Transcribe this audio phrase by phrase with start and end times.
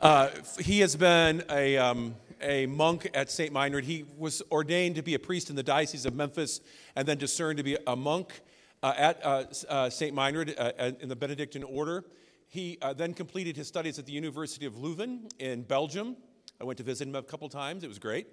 [0.00, 3.52] Uh, he has been a, um, a monk at St.
[3.52, 3.84] Meinrad.
[3.84, 6.60] He was ordained to be a priest in the Diocese of Memphis
[6.96, 8.40] and then discerned to be a monk
[8.82, 10.12] uh, at uh, uh St.
[10.12, 12.04] Meinrad uh, in the Benedictine order.
[12.48, 16.16] He uh, then completed his studies at the University of Leuven in Belgium.
[16.60, 18.26] I went to visit him a couple times, it was great.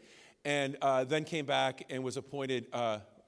[0.44, 0.76] And
[1.08, 2.66] then came back and was appointed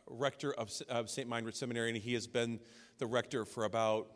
[0.07, 1.30] rector of, of St.
[1.30, 2.60] Meinrad Seminary, and he has been
[2.98, 4.07] the rector for about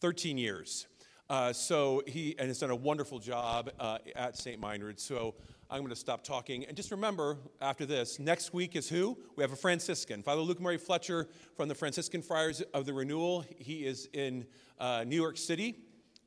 [0.00, 0.86] 13 years.
[1.28, 4.60] Uh, so he and has done a wonderful job uh, at St.
[4.60, 5.00] Meinrad.
[5.00, 5.34] So
[5.68, 6.64] I'm going to stop talking.
[6.66, 9.18] And just remember, after this, next week is who?
[9.34, 13.44] We have a Franciscan, Father Luke Mary Fletcher from the Franciscan Friars of the Renewal.
[13.58, 14.46] He is in
[14.78, 15.78] uh, New York City,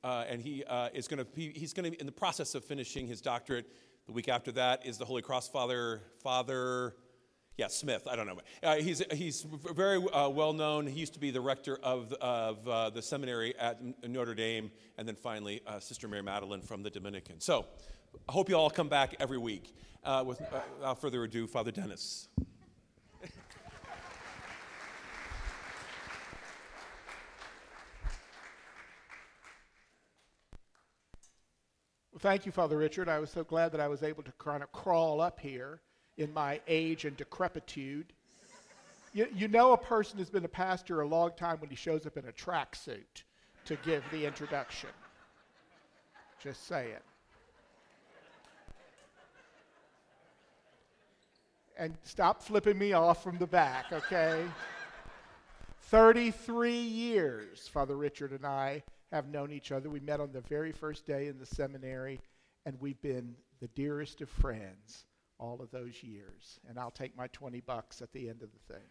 [0.03, 2.53] uh, and he uh, is going to be, he's going to be in the process
[2.53, 3.71] of finishing his doctorate.
[4.05, 6.95] The week after that is the Holy Cross Father, Father
[7.59, 8.07] yeah, Smith.
[8.09, 8.37] I don't know.
[8.63, 9.45] Uh, he's, he's
[9.75, 10.87] very uh, well known.
[10.87, 15.05] He used to be the rector of, of uh, the seminary at Notre Dame, and
[15.05, 17.41] then finally, uh, Sister Mary Madeline from the Dominican.
[17.41, 17.65] So
[18.29, 19.75] I hope you all come back every week.
[20.01, 22.29] Uh, with, uh, without further ado, Father Dennis.
[32.13, 33.09] Well, thank you, Father Richard.
[33.09, 35.81] I was so glad that I was able to kind of crawl up here
[36.19, 38.13] in my age and decrepitude.
[39.13, 42.05] You, you know a person has been a pastor a long time when he shows
[42.05, 43.23] up in a tracksuit
[43.65, 44.89] to give the introduction.
[46.43, 47.01] Just say it.
[51.77, 54.43] And stop flipping me off from the back, okay?
[55.83, 59.89] 33 years, Father Richard and I have known each other.
[59.89, 62.19] We met on the very first day in the seminary,
[62.65, 65.05] and we've been the dearest of friends
[65.39, 68.73] all of those years, and I'll take my 20 bucks at the end of the
[68.73, 68.83] thing.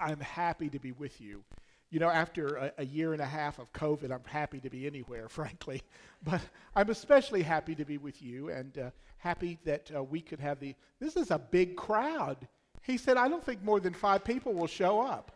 [0.00, 1.44] I'm happy to be with you.
[1.90, 4.86] You know, after a, a, year and a half of COVID, I'm happy to be
[4.86, 5.82] anywhere, frankly.
[6.24, 6.40] But
[6.74, 10.60] I'm especially happy to be with you and uh, happy that uh, we could have
[10.60, 10.74] the.
[11.00, 12.48] This is a big crowd.
[12.82, 15.32] He said, I don't think more than five people will show up.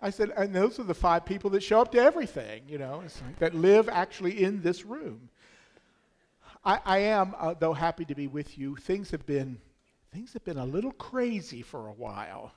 [0.00, 3.02] I said, and those are the five people that show up to everything, you know,
[3.40, 5.28] that live actually in this room.
[6.68, 8.76] I, I am, uh, though, happy to be with you.
[8.76, 9.56] Things have been
[10.12, 12.52] things have been a little crazy for a while,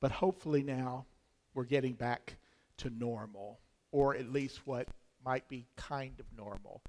[0.00, 1.06] but hopefully now
[1.54, 2.38] we're getting back
[2.78, 3.60] to normal,
[3.92, 4.88] or at least what
[5.24, 6.82] might be kind of normal.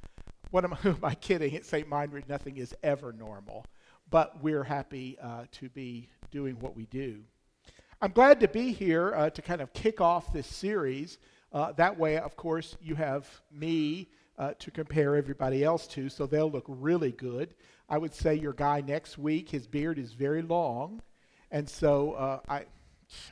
[0.50, 1.56] What am, am I kidding?
[1.56, 1.88] At St.
[1.88, 3.68] Meinrad, nothing is ever normal,
[4.10, 7.22] but we're happy uh, to be doing what we do.
[8.02, 11.20] I'm glad to be here uh, to kind of kick off this series.
[11.52, 16.26] Uh, that way, of course, you have me uh, to compare everybody else to, so
[16.26, 17.56] they'll look really good.
[17.90, 21.02] I would say your guy next week, his beard is very long,
[21.52, 22.66] and so uh, I,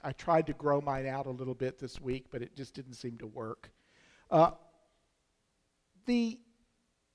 [0.04, 2.94] I tried to grow mine out a little bit this week, but it just didn't
[2.94, 3.72] seem to work.
[4.30, 4.52] Uh,
[6.06, 6.40] the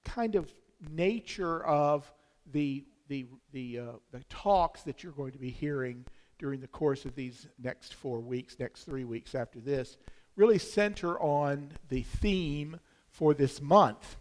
[0.04, 0.52] kind of
[0.90, 2.10] nature of
[2.52, 6.04] the the the, uh, the talks that you're going to be hearing
[6.38, 9.96] during the course of these next four weeks, next three weeks after this,
[10.34, 12.78] really center on the theme
[13.16, 14.16] for this month.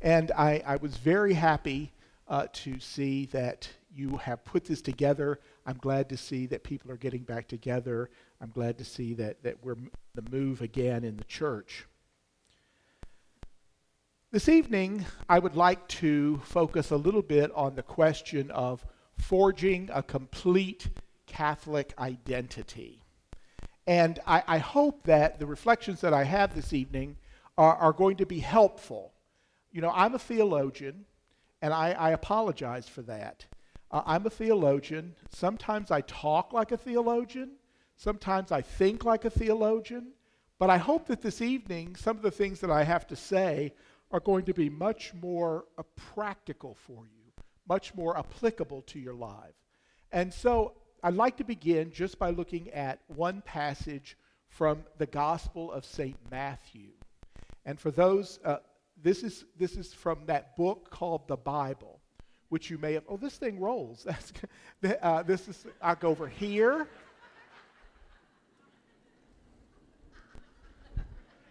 [0.00, 1.92] And I, I was very happy
[2.26, 5.40] uh, to see that you have put this together.
[5.66, 8.08] I'm glad to see that people are getting back together.
[8.40, 9.76] I'm glad to see that, that we're
[10.14, 11.84] the move again in the church.
[14.32, 18.84] This evening, I would like to focus a little bit on the question of
[19.18, 20.88] forging a complete
[21.26, 23.02] Catholic identity.
[23.86, 27.16] And I, I hope that the reflections that I have this evening
[27.56, 29.12] are, are going to be helpful.
[29.70, 31.04] You know, I'm a theologian,
[31.62, 33.46] and I, I apologize for that.
[33.90, 35.14] Uh, I'm a theologian.
[35.30, 37.52] Sometimes I talk like a theologian,
[37.96, 40.12] sometimes I think like a theologian,
[40.58, 43.72] but I hope that this evening, some of the things that I have to say
[44.10, 47.32] are going to be much more uh, practical for you,
[47.68, 49.54] much more applicable to your life.
[50.12, 54.16] And so I'd like to begin just by looking at one passage
[54.48, 56.16] from the Gospel of St.
[56.30, 56.90] Matthew.
[57.66, 58.58] And for those, uh,
[59.02, 62.00] this, is, this is from that book called the Bible,
[62.48, 64.04] which you may have, oh, this thing rolls.
[64.06, 64.32] That's,
[65.02, 66.88] uh, this is, I'll go over here.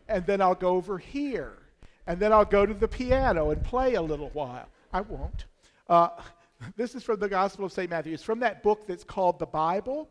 [0.08, 1.54] and then I'll go over here.
[2.06, 4.68] And then I'll go to the piano and play a little while.
[4.92, 5.46] I won't.
[5.88, 6.10] Uh,
[6.76, 7.90] this is from the Gospel of St.
[7.90, 8.14] Matthew.
[8.14, 10.10] It's from that book that's called the Bible.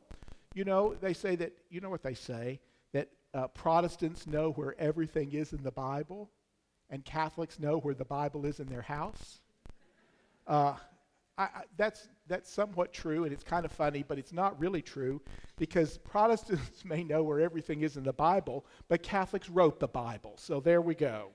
[0.55, 2.61] You know, they say that, you know what they say?
[3.35, 6.31] Uh, Protestants know where everything is in the Bible,
[6.91, 9.41] and Catholics know where the Bible is in their house.
[10.47, 10.75] Uh,
[11.39, 14.83] I, I, that's, that's somewhat true, and it's kind of funny, but it's not really
[14.83, 15.21] true
[15.57, 20.35] because Protestants may know where everything is in the Bible, but Catholics wrote the Bible.
[20.37, 21.31] So there we go.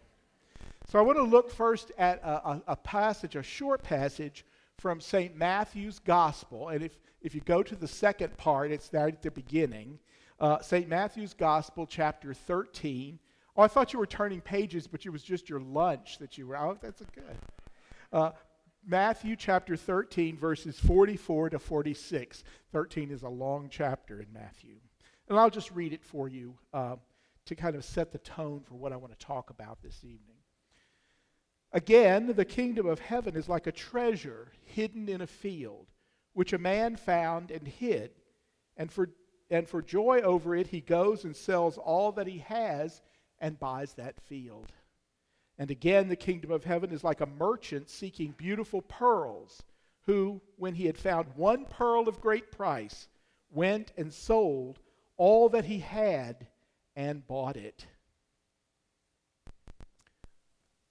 [0.89, 4.45] So I want to look first at a, a, a passage, a short passage
[4.77, 5.35] from St.
[5.35, 6.69] Matthew's Gospel.
[6.69, 9.99] And if, if you go to the second part, it's there at the beginning.
[10.39, 10.87] Uh, St.
[10.87, 13.19] Matthew's Gospel, chapter 13.
[13.55, 16.47] Oh, I thought you were turning pages, but it was just your lunch that you
[16.47, 16.57] were.
[16.57, 17.37] Oh, that's good.
[18.13, 18.31] Uh,
[18.85, 22.43] Matthew chapter 13, verses 44 to 46.
[22.71, 24.75] 13 is a long chapter in Matthew.
[25.27, 26.95] And I'll just read it for you uh,
[27.45, 30.37] to kind of set the tone for what I want to talk about this evening.
[31.73, 35.87] Again, the kingdom of heaven is like a treasure hidden in a field,
[36.33, 38.11] which a man found and hid.
[38.77, 39.09] And for,
[39.49, 43.01] and for joy over it, he goes and sells all that he has
[43.39, 44.71] and buys that field.
[45.57, 49.63] And again, the kingdom of heaven is like a merchant seeking beautiful pearls,
[50.05, 53.07] who, when he had found one pearl of great price,
[53.49, 54.79] went and sold
[55.17, 56.47] all that he had
[56.95, 57.85] and bought it.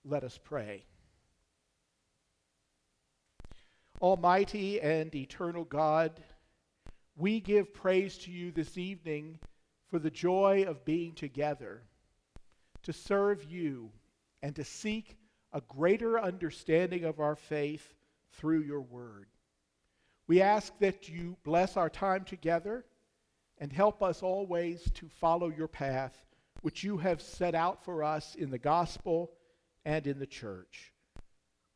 [0.05, 0.85] Let us pray.
[4.00, 6.23] Almighty and eternal God,
[7.17, 9.39] we give praise to you this evening
[9.89, 11.83] for the joy of being together,
[12.83, 13.91] to serve you,
[14.43, 15.17] and to seek
[15.53, 17.95] a greater understanding of our faith
[18.33, 19.29] through your word.
[20.27, 22.85] We ask that you bless our time together
[23.59, 26.27] and help us always to follow your path,
[26.61, 29.31] which you have set out for us in the gospel
[29.87, 30.93] and in the church.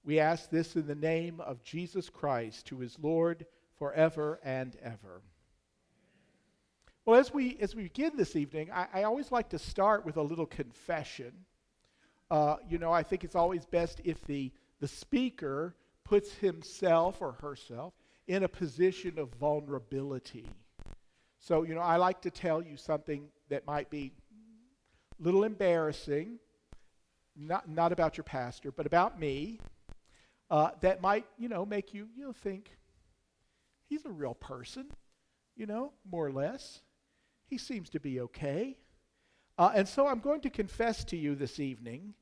[0.04, 3.46] We ask this in the name of Jesus Christ, who is Lord
[3.78, 5.22] forever and ever.
[7.10, 10.16] Well, as we, as we begin this evening, I, I always like to start with
[10.16, 11.32] a little confession.
[12.30, 15.74] Uh, you know, I think it's always best if the, the speaker
[16.04, 17.94] puts himself or herself
[18.28, 20.46] in a position of vulnerability.
[21.40, 24.12] So, you know, I like to tell you something that might be
[25.20, 26.38] a little embarrassing,
[27.36, 29.58] not, not about your pastor, but about me,
[30.48, 32.70] uh, that might, you know, make you, you know, think,
[33.88, 34.86] he's a real person,
[35.56, 36.82] you know, more or less.
[37.50, 38.78] He seems to be okay.
[39.58, 42.14] Uh, and so I'm going to confess to you this evening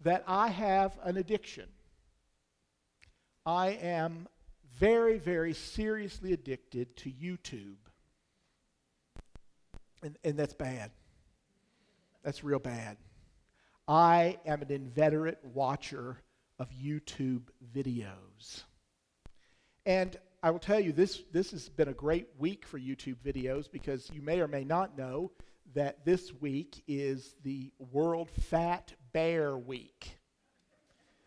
[0.00, 1.66] that I have an addiction.
[3.44, 4.28] I am
[4.78, 7.76] very, very seriously addicted to YouTube.
[10.02, 10.92] And, and that's bad.
[12.22, 12.96] That's real bad.
[13.88, 16.18] I am an inveterate watcher
[16.60, 17.42] of YouTube
[17.74, 18.62] videos.
[19.84, 23.70] And I will tell you, this, this has been a great week for YouTube videos
[23.70, 25.32] because you may or may not know
[25.74, 30.16] that this week is the World Fat Bear Week.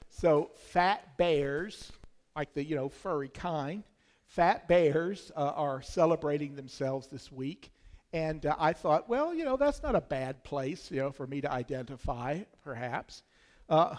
[0.10, 1.92] So, fat bears,
[2.36, 3.84] like the, you know, furry kind,
[4.26, 7.72] fat bears uh, are celebrating themselves this week.
[8.14, 11.28] And uh, I thought, well, you know, that's not a bad place, you know, for
[11.28, 13.22] me to identify, perhaps.
[13.70, 13.96] Uh,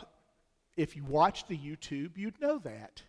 [0.76, 3.02] if you watch the YouTube, you'd know that.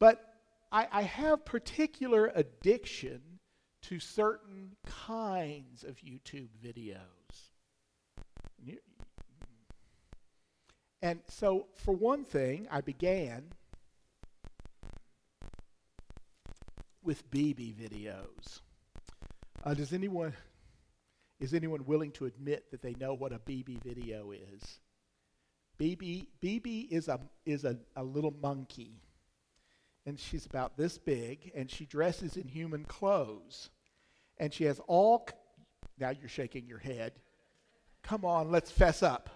[0.00, 0.29] But
[0.72, 3.20] I, I have particular addiction
[3.82, 7.00] to certain kinds of YouTube videos.
[11.02, 13.52] And so, for one thing, I began
[17.02, 18.60] with BB videos.
[19.64, 20.34] Uh, does anyone
[21.38, 24.78] is anyone willing to admit that they know what a BB video is?
[25.78, 29.00] BB BB is a is a, a little monkey,
[30.06, 33.70] and she's about this big, and she dresses in human clothes,
[34.38, 35.28] and she has all.
[35.98, 37.12] Now you're shaking your head.
[38.02, 39.28] Come on, let's fess up.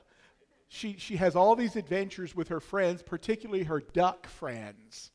[0.69, 5.11] She she has all these adventures with her friends, particularly her duck friends.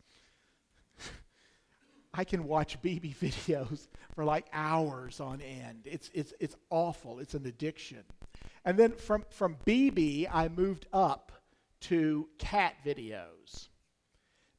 [2.14, 3.88] I can watch BB videos
[4.20, 5.84] for like hours on end.
[5.86, 7.20] It's, it's, it's awful.
[7.20, 8.04] It's an addiction.
[8.66, 11.32] And then from, from BB, I moved up
[11.82, 13.70] to cat videos.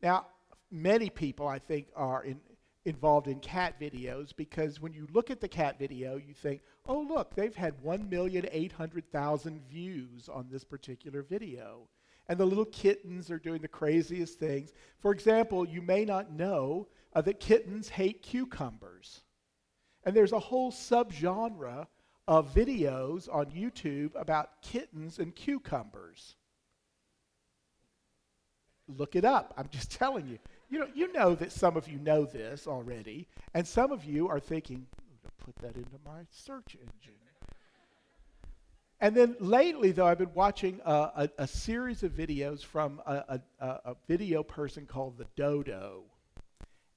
[0.02, 0.26] Now,
[0.70, 2.40] many people, I think, are in,
[2.84, 7.00] involved in cat videos because when you look at the cat video, you think, oh,
[7.00, 11.88] look, they've had 1,800,000 views on this particular video.
[12.28, 14.72] And the little kittens are doing the craziest things.
[15.00, 19.22] For example, you may not know uh, that kittens hate cucumbers.
[20.04, 21.86] And there's a whole subgenre
[22.28, 26.36] of videos on YouTube about kittens and cucumbers.
[28.86, 29.52] Look it up.
[29.56, 30.38] I'm just telling you.
[30.70, 34.28] You know, you know that some of you know this already, and some of you
[34.28, 34.86] are thinking,
[35.38, 37.14] put that into my search engine.
[39.00, 43.40] And then lately, though, I've been watching a, a, a series of videos from a,
[43.58, 46.04] a, video person called the Dodo.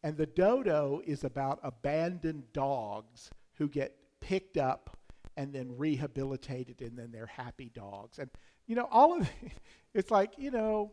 [0.04, 4.98] And the dodo is about abandoned dogs who get picked up
[5.38, 8.20] and then rehabilitated, and then they're happy dogs.
[8.20, 8.30] And
[8.68, 9.30] you know, all of
[9.94, 10.92] it's like you know,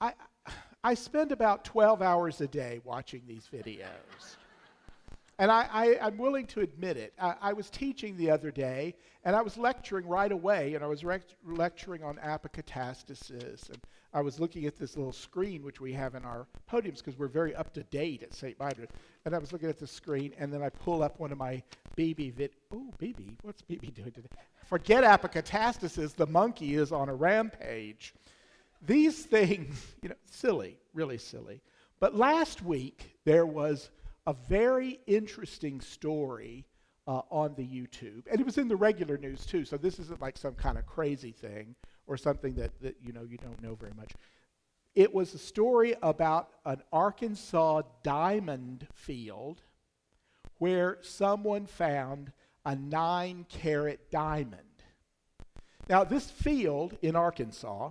[0.00, 0.14] I
[0.46, 0.52] I
[0.94, 4.36] spend about 12 hours a day watching these videos.
[5.38, 7.12] And I, I, am willing to admit it.
[7.20, 10.86] I, I, was teaching the other day, and I was lecturing right away, and I
[10.86, 13.68] was rec- lecturing on apocatastasis.
[13.68, 13.78] And
[14.14, 17.28] I was looking at this little screen, which we have in our podiums, because we're
[17.28, 18.58] very up to date at St.
[18.58, 18.88] Meinrad.
[19.26, 21.62] And I was looking at the screen, and then I pull up one of my
[21.98, 22.52] BB vid.
[22.72, 24.28] Oh, BB, what's BB doing today?
[24.64, 28.14] Forget apocatastasis, the monkey is on a rampage.
[28.84, 31.60] These things, you know, silly, really silly.
[32.00, 33.90] But last week, there was
[34.26, 36.66] a very interesting story
[37.06, 39.64] uh, on the YouTube, and it was in the regular news too.
[39.64, 41.74] So this isn't like some kind of crazy thing
[42.06, 44.12] or something that, that you know you don't know very much.
[44.94, 49.60] It was a story about an Arkansas diamond field
[50.58, 52.32] where someone found
[52.64, 54.62] a nine carat diamond.
[55.88, 57.90] Now, this field in Arkansas,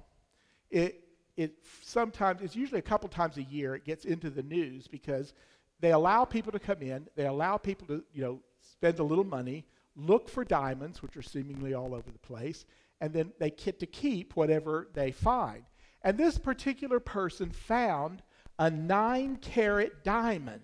[0.75, 1.03] it,
[1.37, 5.33] it sometimes, it's usually a couple times a year, it gets into the news because
[5.79, 9.23] they allow people to come in, they allow people to, you know, spend a little
[9.23, 9.65] money,
[9.95, 12.65] look for diamonds, which are seemingly all over the place,
[12.99, 15.63] and then they get to keep whatever they find.
[16.01, 18.21] And this particular person found
[18.59, 20.61] a nine carat diamond.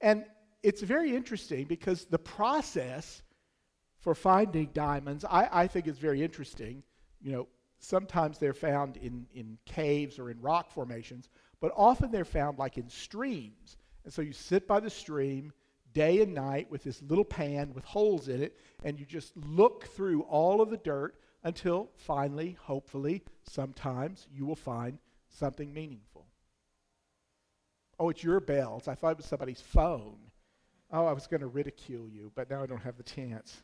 [0.00, 0.24] And
[0.62, 3.22] it's very interesting because the process
[4.00, 6.82] for finding diamonds, I, I think is very interesting.
[7.22, 7.48] You know,
[7.84, 11.28] sometimes they're found in, in caves or in rock formations,
[11.60, 13.76] but often they're found like in streams.
[14.04, 15.52] And so you sit by the stream
[15.92, 19.86] day and night with this little pan with holes in it, and you just look
[19.86, 21.14] through all of the dirt
[21.44, 24.98] until finally, hopefully, sometimes you will find
[25.28, 26.26] something meaningful.
[27.98, 28.88] Oh, it's your bells.
[28.88, 30.18] I thought it was somebody's phone.
[30.90, 33.62] Oh, I was going to ridicule you, but now I don't have the chance.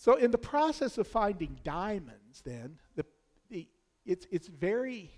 [0.00, 3.04] So, in the process of finding diamonds, then, the,
[3.50, 3.68] the,
[4.06, 5.10] it's, it's very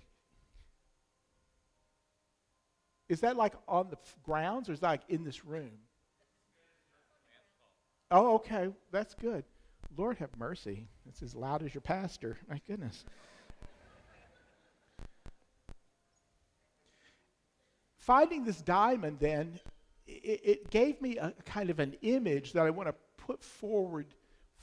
[3.07, 5.71] is that like on the grounds or is that like in this room?
[8.11, 8.73] Oh, okay.
[8.91, 9.45] That's good.
[9.95, 10.89] Lord have mercy.
[11.07, 12.37] It's as loud as your pastor.
[12.49, 13.05] My goodness.
[17.95, 19.61] Finding this diamond, then,
[20.05, 24.07] it, it gave me a kind of an image that I want to put forward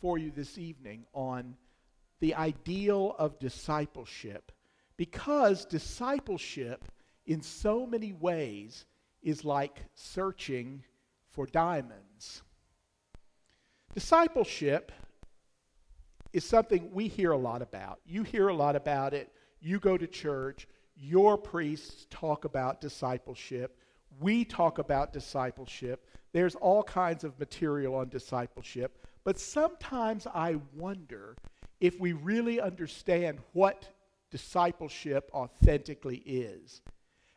[0.01, 1.57] for you this evening on
[2.21, 4.53] the ideal of discipleship.
[4.97, 6.85] Because discipleship
[7.27, 8.87] in so many ways
[9.23, 10.83] is like searching
[11.31, 12.43] for diamonds.
[13.95, 14.93] Discipleship
[16.33, 18.01] is something we hear a lot about.
[18.07, 19.33] You hear a lot about it.
[19.61, 20.69] You go to church.
[20.97, 23.77] Your priests talk about discipleship.
[24.21, 26.05] We talk about discipleship.
[26.33, 29.00] There's all kinds of material on discipleship.
[29.25, 31.37] But sometimes I wonder
[31.81, 33.89] if we really understand what
[34.31, 36.83] discipleship authentically is.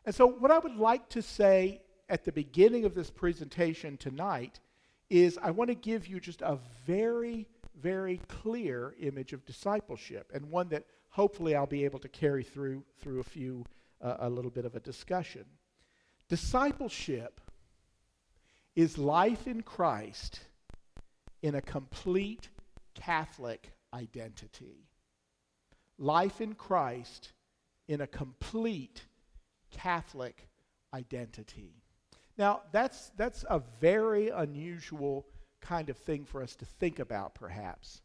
[0.06, 4.60] And so, what I would like to say at the beginning of this presentation tonight
[5.10, 7.48] is I want to give you just a very,
[7.82, 12.84] very clear image of discipleship and one that hopefully I'll be able to carry through
[13.00, 13.66] through a few
[14.02, 15.46] uh, a little bit of a discussion.
[16.28, 17.40] Discipleship
[18.76, 20.42] is life in Christ
[21.44, 22.50] in a complete
[22.96, 24.88] Catholic identity.
[26.00, 27.34] Life in Christ
[27.88, 29.04] in a complete
[29.70, 30.48] Catholic
[30.94, 31.84] identity.
[32.38, 35.28] Now, that's, that's a very unusual
[35.62, 38.02] kind of thing for us to think about, perhaps.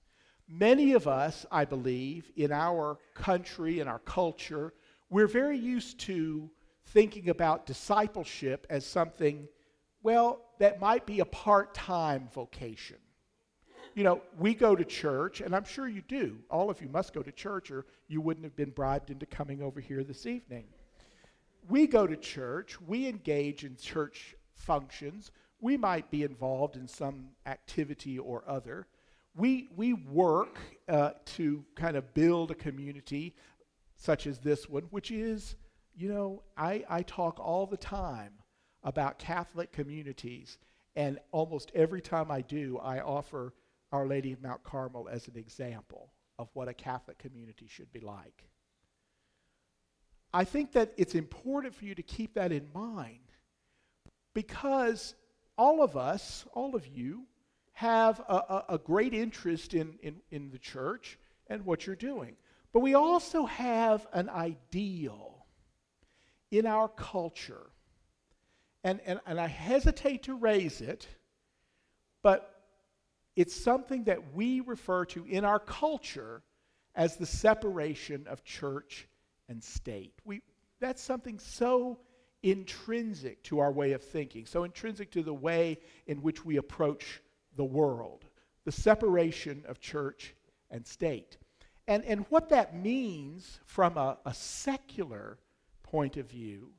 [0.49, 4.75] Many of us, I believe, in our country, in our culture,
[5.11, 6.50] we're very used to
[6.87, 9.47] thinking about discipleship as something,
[10.02, 12.97] well, that might be a part time vocation.
[13.99, 16.38] You know, we go to church, and I'm sure you do.
[16.50, 19.61] All of you must go to church, or you wouldn't have been bribed into coming
[19.61, 20.64] over here this evening
[21.69, 27.28] we go to church, we engage in church functions, we might be involved in some
[27.47, 28.87] activity or other.
[29.37, 33.37] We, we work uh, to kind of build a community
[33.97, 35.57] such as this one, which is,
[35.95, 38.33] you know, I, I talk all the time
[38.85, 40.59] about Catholic communities,
[40.97, 43.52] and almost every time I do, I offer
[43.92, 48.00] Our Lady of Mount Carmel as an example of what a Catholic community should be
[48.00, 48.45] like.
[50.33, 53.33] I think that it's important for you to keep that in mind
[54.35, 55.14] because
[55.57, 57.26] all of us, all of you,
[57.73, 61.18] have a, a, a great interest in, in, in the church
[61.49, 62.37] and what you're doing.
[62.73, 65.47] But we also have an ideal
[66.50, 67.71] in our culture
[68.85, 71.09] And, and, and I hesitate to raise it,
[72.23, 72.58] but
[73.38, 76.42] it's something that we refer to in our culture
[76.97, 79.07] as the separation of church
[79.49, 80.12] and state.
[80.25, 80.42] We,
[80.80, 82.00] that's something so
[82.42, 85.78] intrinsic to our way of thinking, so intrinsic to the way
[86.09, 87.23] in which we approach
[87.54, 88.25] the world,
[88.64, 90.35] the separation of church
[90.73, 91.38] and state.
[91.87, 95.38] And, and what that means from a, a secular
[95.85, 96.73] point of view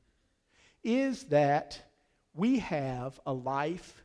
[0.84, 1.80] is that
[2.34, 4.04] we have a life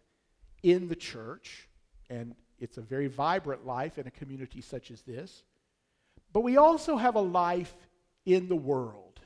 [0.64, 1.68] in the church,
[2.10, 5.44] and it's a very vibrant life in a community such as this.
[6.34, 7.74] But we also have a life
[8.26, 9.20] in the world.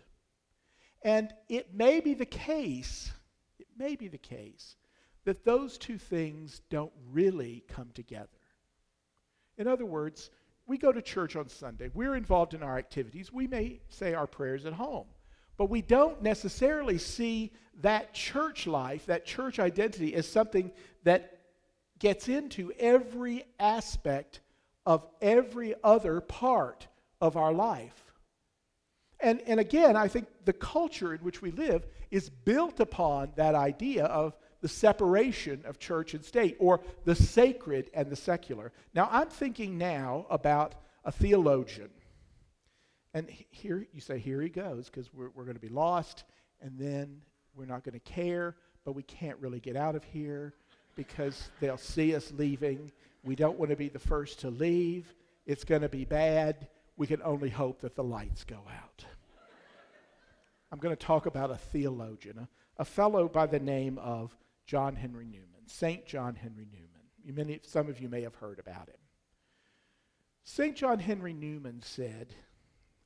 [1.02, 3.12] And it may be the case,
[3.58, 4.76] it may be the case,
[5.26, 8.28] that those two things don't really come together.
[9.58, 10.30] In other words,
[10.68, 14.28] we go to church on Sunday, we're involved in our activities, we may say our
[14.28, 15.08] prayers at home,
[15.58, 20.72] but we don't necessarily see that church life, that church identity, as something
[21.04, 21.39] that
[22.00, 24.42] gets into every aspect
[24.86, 26.88] of every other part
[27.22, 28.14] of our life.
[29.20, 33.54] And, and again, I think the culture in which we live is built upon that
[33.54, 38.74] idea of the separation of church and state, or the sacred and the secular.
[38.94, 40.76] Now, I'm thinking now about
[41.06, 41.90] a theologian.
[43.14, 46.26] And here, you say, here he goes, because we're, we're going to be lost,
[46.62, 47.22] and then
[47.56, 50.54] we're not going to care, but we can't really get out of here
[51.00, 52.92] because they'll see us leaving.
[53.24, 55.16] We don't want to be the first to leave.
[55.46, 56.68] It's going to be bad.
[56.98, 59.06] We can only hope that the lights go out.
[60.74, 62.50] I'm going to talk about a theologian, a,
[62.82, 66.06] a fellow by the name of John Henry Newman, St.
[66.06, 66.90] John Henry Newman.
[67.24, 69.00] You many, some of you may have heard about him.
[70.44, 70.76] St.
[70.76, 72.36] John Henry Newman said,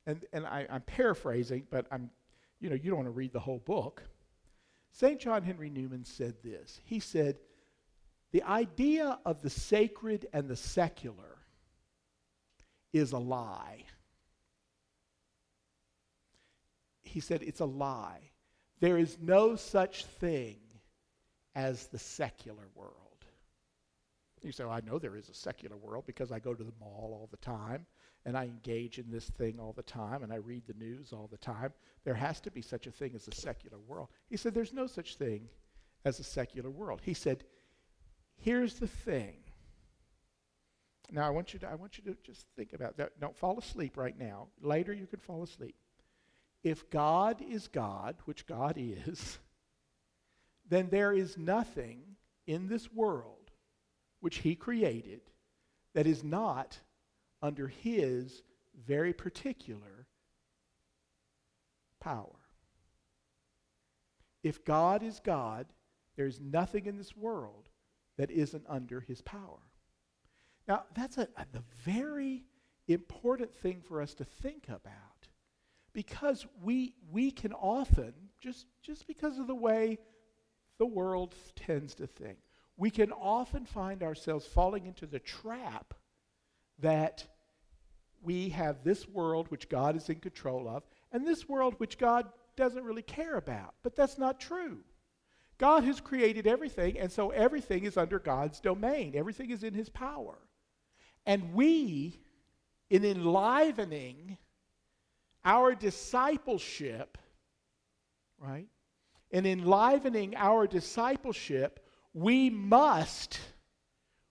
[0.04, 2.10] and, and I, I'm paraphrasing, but I'm,
[2.58, 4.02] you know, you don't want to read the whole book.
[4.90, 5.20] St.
[5.20, 6.80] John Henry Newman said this.
[6.84, 7.36] He said,
[8.34, 11.38] the idea of the sacred and the secular
[12.92, 13.84] is a lie.
[17.04, 18.32] He said it's a lie.
[18.80, 20.56] There is no such thing
[21.54, 22.96] as the secular world.
[24.42, 26.74] You say, well, I know there is a secular world because I go to the
[26.80, 27.86] mall all the time
[28.26, 31.28] and I engage in this thing all the time and I read the news all
[31.30, 31.72] the time.
[32.02, 34.08] There has to be such a thing as a secular world.
[34.28, 35.48] He said, there's no such thing
[36.04, 37.00] as a secular world.
[37.00, 37.44] He said,
[38.36, 39.36] Here's the thing.
[41.10, 43.20] Now I want you to I want you to just think about that.
[43.20, 44.48] Don't fall asleep right now.
[44.60, 45.76] Later you can fall asleep.
[46.62, 49.38] If God is God, which God is,
[50.68, 52.00] then there is nothing
[52.46, 53.50] in this world
[54.20, 55.20] which he created
[55.94, 56.78] that is not
[57.42, 58.42] under his
[58.86, 60.06] very particular
[62.00, 62.38] power.
[64.42, 65.66] If God is God,
[66.16, 67.68] there's nothing in this world
[68.16, 69.60] that isn't under his power.
[70.66, 71.46] Now, that's a, a,
[71.84, 72.44] very
[72.88, 75.28] important thing for us to think about
[75.92, 79.98] because we, we can often, just, just because of the way
[80.78, 82.38] the world tends to think,
[82.76, 85.94] we can often find ourselves falling into the trap
[86.80, 87.26] that
[88.22, 92.26] we have this world which God is in control of and this world which God
[92.56, 93.74] doesn't really care about.
[93.82, 94.78] But that's not true.
[95.58, 99.14] God has created everything, and so everything is under God's domain.
[99.14, 100.38] Everything is in His power.
[101.26, 102.20] And we,
[102.90, 104.36] in enlivening
[105.44, 107.18] our discipleship,
[108.38, 108.66] right?
[109.30, 111.80] In enlivening our discipleship,
[112.12, 113.38] we must,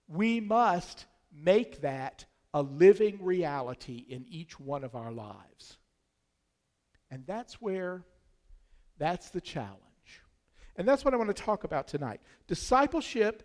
[0.08, 5.78] we must make that a living reality in each one of our lives.
[7.10, 8.04] And that's where,
[8.98, 9.80] that's the challenge.
[10.76, 12.22] And that's what I want to talk about tonight.
[12.48, 13.44] Discipleship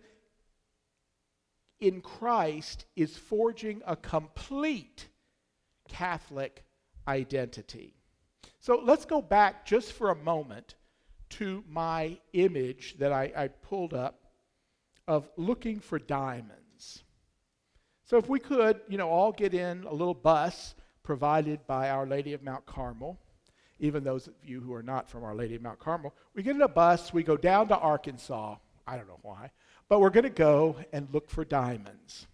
[1.80, 5.08] in Christ is forging a complete
[5.88, 6.64] Catholic
[7.06, 7.94] identity.
[8.60, 10.74] So let's go back just for a moment
[11.30, 14.24] to my image that I, I pulled up
[15.06, 17.04] of looking for diamonds.
[18.04, 22.06] So if we could, you know, all get in a little bus provided by Our
[22.06, 23.18] Lady of Mount Carmel
[23.78, 26.56] even those of you who are not from Our Lady of Mount Carmel, we get
[26.56, 28.56] in a bus, we go down to Arkansas.
[28.86, 29.50] I don't know why,
[29.88, 32.26] but we're going to go and look for diamonds.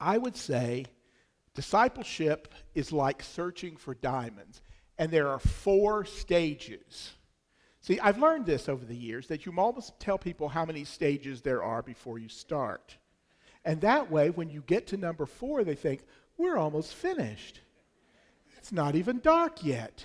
[0.00, 0.86] I would say
[1.54, 4.62] discipleship is like searching for diamonds,
[4.98, 7.12] and there are four stages.
[7.80, 11.42] See, I've learned this over the years that you almost tell people how many stages
[11.42, 12.96] there are before you start.
[13.64, 16.02] And that way, when you get to number four, they think,
[16.36, 17.60] we're almost finished.
[18.62, 20.04] It's not even dark yet.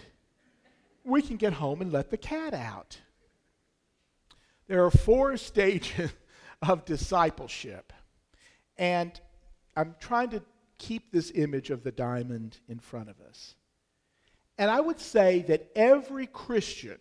[1.03, 2.97] we can get home and let the cat out.
[4.67, 6.11] There are four stages
[6.63, 7.93] of discipleship.
[8.75, 9.11] And
[9.75, 10.41] I'm trying to
[10.79, 13.53] keep this image of the diamond in front of us.
[14.57, 16.97] And I would say that every Christian,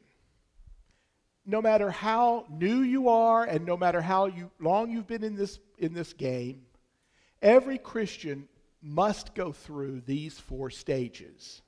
[1.46, 5.36] no matter how new you are and no matter how you, long you've been in
[5.36, 6.66] this, in this game,
[7.40, 8.46] every Christian
[8.82, 11.62] must go through these four stages.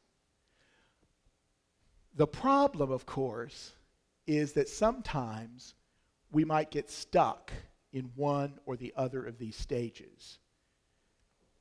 [2.14, 3.73] The problem, of course,
[4.27, 5.75] is that sometimes
[6.31, 7.53] we might get stuck
[7.92, 10.38] in one or the other of these stages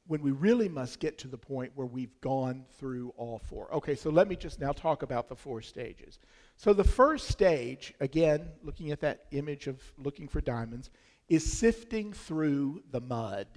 [0.08, 3.74] when we really must get to the point where we've gone through all four.
[3.74, 6.20] Okay, so let me just now talk about the four stages.
[6.56, 10.90] So the first stage, again, looking at that image of looking for diamonds,
[11.28, 13.48] is sifting through the mud.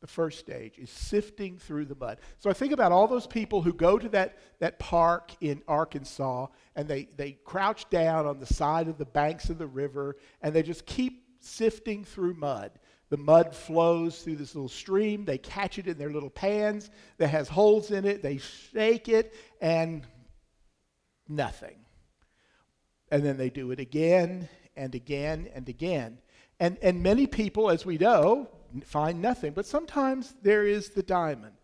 [0.00, 2.18] The first stage is sifting through the mud.
[2.38, 6.46] So I think about all those people who go to that, that park in Arkansas
[6.76, 10.54] and they, they crouch down on the side of the banks of the river and
[10.54, 12.70] they just keep sifting through mud.
[13.10, 15.24] The mud flows through this little stream.
[15.24, 18.22] They catch it in their little pans that has holes in it.
[18.22, 20.06] They shake it, and
[21.26, 21.76] nothing.
[23.10, 26.18] And then they do it again and again and again.
[26.60, 28.48] And, and many people, as we know,
[28.84, 29.52] find nothing.
[29.52, 31.54] But sometimes there is the diamond.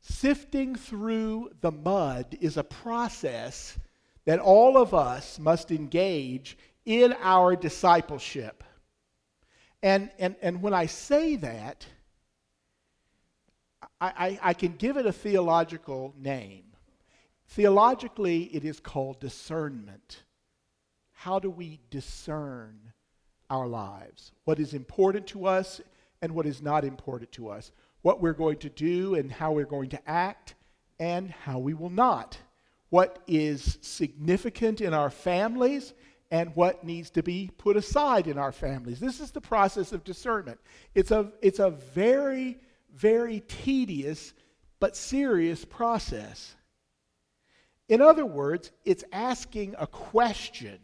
[0.00, 3.78] Sifting through the mud is a process
[4.24, 8.64] that all of us must engage in our discipleship.
[9.82, 11.86] And, and, and when I say that,
[14.00, 16.64] I, I, I can give it a theological name.
[17.48, 20.22] Theologically, it is called discernment.
[21.12, 22.78] How do we discern
[23.50, 24.32] our lives?
[24.44, 25.80] What is important to us
[26.22, 27.72] and what is not important to us?
[28.02, 30.54] What we're going to do and how we're going to act
[30.98, 32.38] and how we will not.
[32.90, 35.92] What is significant in our families
[36.30, 39.00] and what needs to be put aside in our families.
[39.00, 40.60] This is the process of discernment.
[40.94, 42.58] It's a, it's a very,
[42.94, 44.32] very tedious
[44.78, 46.54] but serious process.
[47.88, 50.78] In other words, it's asking a question.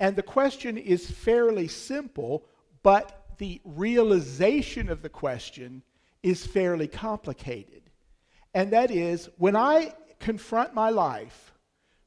[0.00, 2.46] And the question is fairly simple,
[2.82, 5.82] but the realization of the question
[6.22, 7.82] is fairly complicated.
[8.54, 11.46] And that is when I confront my life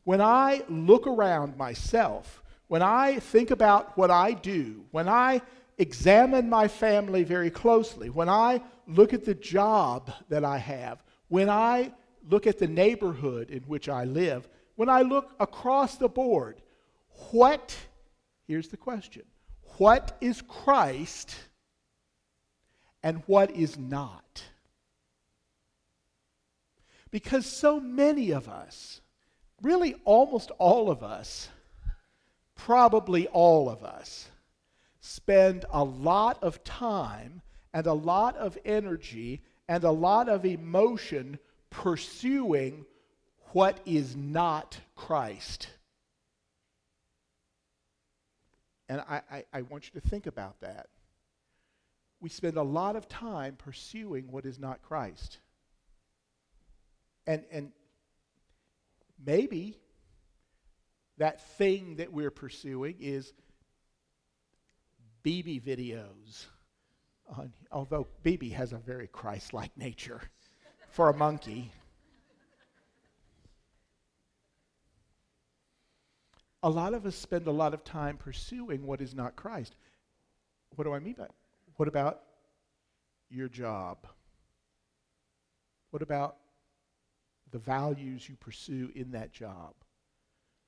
[0.09, 5.43] when I look around myself, when I think about what I do, when I
[5.77, 11.47] examine my family very closely, when I look at the job that I have, when
[11.47, 11.93] I
[12.27, 16.63] look at the neighborhood in which I live, when I look across the board,
[17.29, 17.77] what,
[18.47, 19.25] here's the question,
[19.79, 21.35] what is Christ
[23.01, 24.43] and what is not?
[27.11, 28.99] Because so many of us,
[29.61, 31.47] really almost all of us,
[32.55, 34.27] probably all of us,
[34.99, 37.41] spend a lot of time
[37.73, 41.39] and a lot of energy and a lot of emotion
[41.69, 42.85] pursuing
[43.53, 45.69] what is not Christ.
[48.89, 50.87] And I, I, I, want you to think about that.
[52.19, 55.37] We spend a lot of time pursuing what is not Christ.
[57.27, 57.71] And, and
[59.25, 59.77] Maybe
[61.17, 63.33] that thing that we're pursuing is
[65.25, 66.45] BB videos.
[67.37, 70.21] On, although BB has a very Christ like nature
[70.91, 71.71] for a monkey.
[76.61, 79.75] A lot of us spend a lot of time pursuing what is not Christ.
[80.75, 81.31] What do I mean by that?
[81.77, 82.21] What about
[83.29, 84.05] your job?
[85.91, 86.35] What about
[87.51, 89.73] the values you pursue in that job?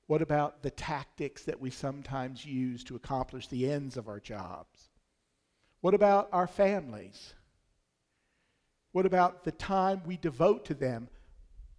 [0.06, 4.90] What about the tactics that we sometimes use to accomplish the ends of our jobs?
[5.80, 7.34] What about our families?
[8.92, 11.08] What about the time we devote to them?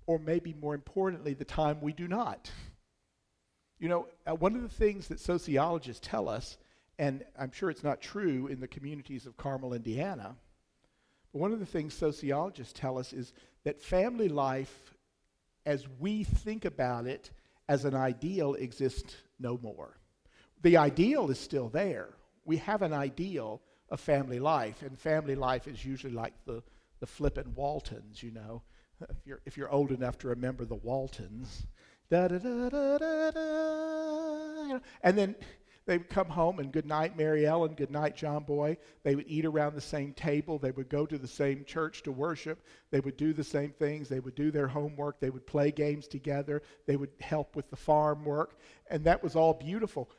[0.06, 2.52] Or maybe more importantly, the time we do not?
[3.80, 6.58] You know, uh, one of the things that sociologists tell us,
[7.00, 10.36] and I'm sure it's not true in the communities of Carmel, Indiana,
[11.32, 13.34] but one of the things sociologists tell us is
[13.64, 14.94] that family life
[15.66, 17.32] as we think about it
[17.68, 19.98] as an ideal exists no more.
[20.62, 22.10] The ideal is still there.
[22.46, 26.64] We have an ideal of family life, and family life is usually like the,
[27.00, 28.62] the flippin' Waltons, you know.
[29.10, 31.66] If you're, if you're old enough to remember the Waltons,
[32.14, 35.36] da da da da da da, and then
[35.86, 38.78] They would come home and good night, Mary Ellen, good night, John Boy.
[39.04, 40.58] They would eat around the same table.
[40.58, 42.64] They would go to the same church to worship.
[42.90, 44.08] They would do the same things.
[44.08, 45.20] They would do their homework.
[45.20, 46.62] They would play games together.
[46.86, 48.58] They would help with the farm work.
[48.90, 50.10] And that was all beautiful.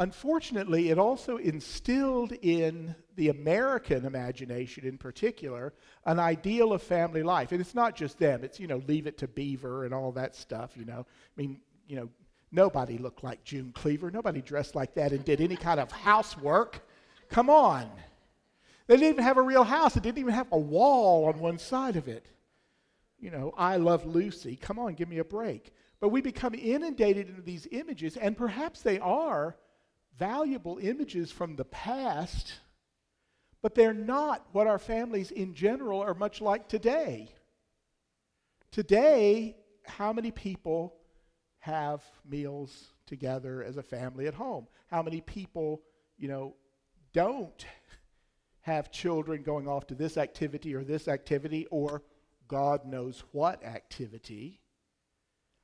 [0.00, 5.74] Unfortunately, it also instilled in the American imagination in particular
[6.06, 7.52] an ideal of family life.
[7.52, 10.34] And it's not just them, it's, you know, leave it to Beaver and all that
[10.34, 11.00] stuff, you know.
[11.06, 12.08] I mean, you know,
[12.50, 14.10] nobody looked like June Cleaver.
[14.10, 16.80] Nobody dressed like that and did any kind of housework.
[17.28, 17.90] Come on.
[18.86, 21.58] They didn't even have a real house, it didn't even have a wall on one
[21.58, 22.24] side of it.
[23.18, 24.56] You know, I love Lucy.
[24.56, 25.74] Come on, give me a break.
[26.00, 29.56] But we become inundated into these images, and perhaps they are
[30.18, 32.54] valuable images from the past,
[33.62, 37.34] but they're not what our families in general are much like today.
[38.70, 40.94] Today, how many people
[41.58, 44.66] have meals together as a family at home?
[44.86, 45.82] How many people,
[46.18, 46.54] you know,
[47.12, 47.64] don't
[48.60, 52.02] have children going off to this activity or this activity or
[52.46, 54.60] God knows what activity?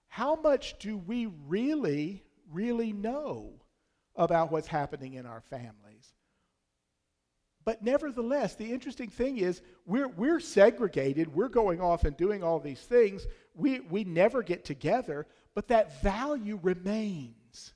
[0.09, 3.61] How much do we really, really know
[4.16, 6.12] about what's happening in our families.
[7.64, 11.35] But nevertheless, the interesting thing is we're, we're segregated.
[11.35, 13.26] We're going off and doing all these things.
[13.55, 17.74] We, we never get together, but that value remains.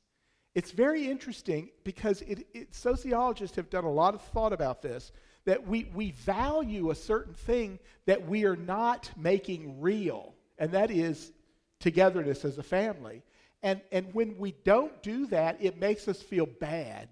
[0.55, 5.13] It's very interesting because it, it, sociologists have done a lot of thought about this
[5.47, 10.91] that we, we value a certain thing that we are not making real, and that
[10.91, 11.33] is
[11.81, 13.23] togetherness as a family.
[13.63, 17.09] And, and when we don't do that, it makes us feel bad.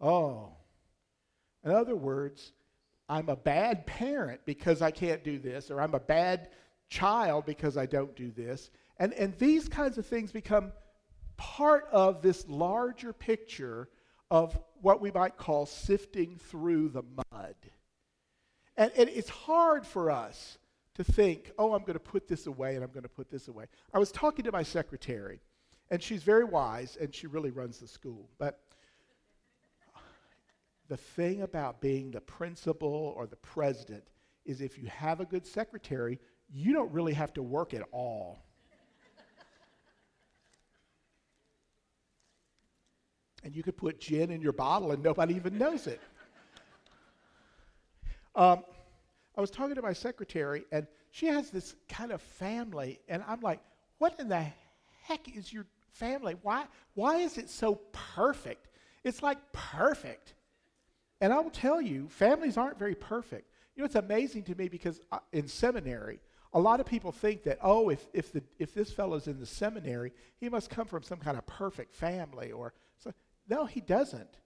[0.00, 0.52] Oh.
[1.64, 2.52] In other words,
[3.08, 6.50] I'm a bad parent because I can't do this, or I'm a bad
[6.88, 8.70] child because I don't do this.
[8.98, 10.72] And, and these kinds of things become
[11.36, 13.88] part of this larger picture
[14.30, 17.56] of what we might call sifting through the mud.
[18.76, 20.58] And, and it's hard for us
[20.94, 23.48] to think, oh, I'm going to put this away and I'm going to put this
[23.48, 23.66] away.
[23.94, 25.40] I was talking to my secretary,
[25.90, 28.28] and she's very wise and she really runs the school.
[28.38, 28.60] But
[30.88, 34.04] the thing about being the principal or the president
[34.44, 36.18] is if you have a good secretary,
[36.52, 38.44] you don't really have to work at all.
[43.44, 46.00] and you could put gin in your bottle and nobody even knows it.
[48.34, 48.64] Um,
[49.40, 53.40] I was talking to my secretary, and she has this kind of family, and I'm
[53.40, 53.60] like,
[53.96, 54.44] what in the
[55.04, 56.36] heck is your family?
[56.42, 57.76] Why, why is it so
[58.14, 58.68] perfect?
[59.02, 60.34] It's like perfect.
[61.22, 63.50] And I will tell you, families aren't very perfect.
[63.74, 66.20] You know, it's amazing to me because uh, in seminary,
[66.52, 69.46] a lot of people think that, oh, if, if, the, if this fellow's in the
[69.46, 72.52] seminary, he must come from some kind of perfect family.
[72.52, 73.14] or so.
[73.48, 74.36] No, he doesn't.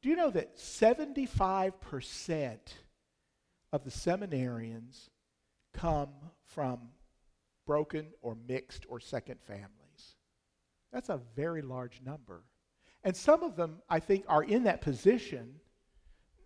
[0.00, 2.58] Do you know that 75%
[3.72, 5.08] of the seminarians
[5.72, 6.10] come
[6.44, 6.78] from
[7.66, 10.16] broken or mixed or second families.
[10.92, 12.44] That's a very large number.
[13.04, 15.54] And some of them, I think, are in that position.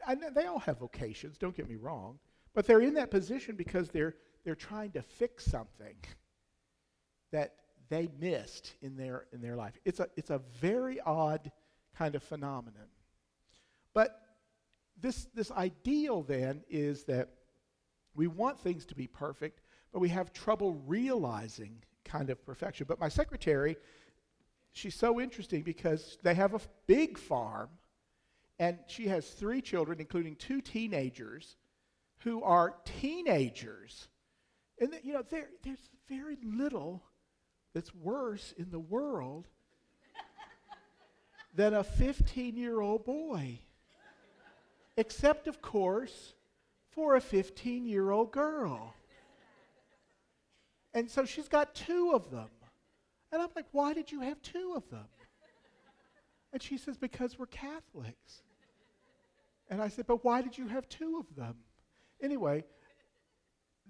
[0.07, 2.19] And they all have vocations, don't get me wrong,
[2.55, 5.97] but they're in that position because they're, they're trying to fix something
[7.33, 7.55] that
[7.89, 9.75] they missed in their, in their life.
[9.85, 11.51] It's a, it's a very odd
[11.97, 12.89] kind of phenomenon.
[13.95, 14.21] But
[15.01, 17.31] this, this ideal then is that
[18.15, 19.61] we want things to be perfect,
[19.93, 22.87] but we have trouble realizing kind of perfection.
[22.89, 23.77] But my secretary,
[24.73, 27.69] she's so interesting because they have a big farm,
[28.59, 31.57] and she has three children, including two teenagers,
[32.21, 34.09] who are teenagers.
[34.81, 37.03] And, you know, there, there's very little
[37.75, 39.49] that's worse in the world
[41.55, 43.61] than a 15 year old boy.
[44.97, 46.35] Except, of course,
[46.91, 48.95] for a 15 year old girl.
[50.95, 52.49] And so she's got two of them.
[53.31, 55.07] And I'm like, why did you have two of them?
[56.53, 58.43] And she says, because we're Catholics.
[59.69, 61.57] And I said, but why did you have two of them?
[62.23, 62.65] Anyway,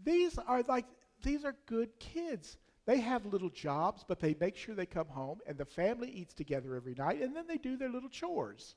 [0.03, 0.87] these are like,
[1.23, 2.57] these are good kids.
[2.87, 6.35] They have little jobs, but they make sure they come home and the family eats
[6.35, 8.75] together every night and then they do their little chores.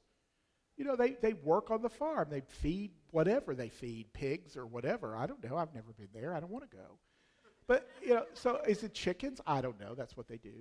[0.80, 2.30] You know, they, they work on the farm.
[2.32, 5.14] They feed whatever they feed, pigs or whatever.
[5.14, 5.58] I don't know.
[5.58, 6.34] I've never been there.
[6.34, 6.98] I don't want to go.
[7.68, 9.42] But, you know, so is it chickens?
[9.46, 9.94] I don't know.
[9.94, 10.54] That's what they do.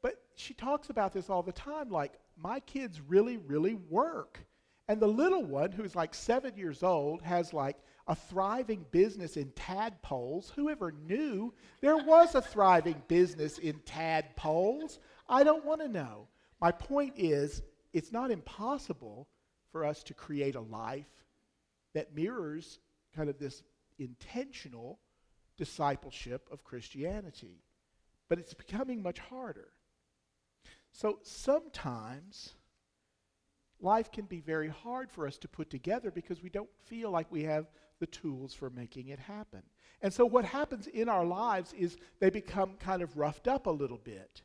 [0.00, 4.40] But she talks about this all the time like, my kids really, really work.
[4.88, 7.76] And the little one, who's like seven years old, has like
[8.08, 10.52] a thriving business in tadpoles.
[10.56, 15.00] Whoever knew there was a thriving business in tadpoles?
[15.28, 16.28] I don't want to know.
[16.62, 17.62] My point is,
[17.92, 19.28] it's not impossible
[19.70, 21.24] for us to create a life
[21.94, 22.78] that mirrors
[23.14, 23.62] kind of this
[23.98, 24.98] intentional
[25.56, 27.62] discipleship of Christianity.
[28.28, 29.68] But it's becoming much harder.
[30.92, 32.54] So sometimes
[33.80, 37.30] life can be very hard for us to put together because we don't feel like
[37.30, 37.66] we have
[38.00, 39.62] the tools for making it happen.
[40.02, 43.70] And so what happens in our lives is they become kind of roughed up a
[43.70, 44.42] little bit.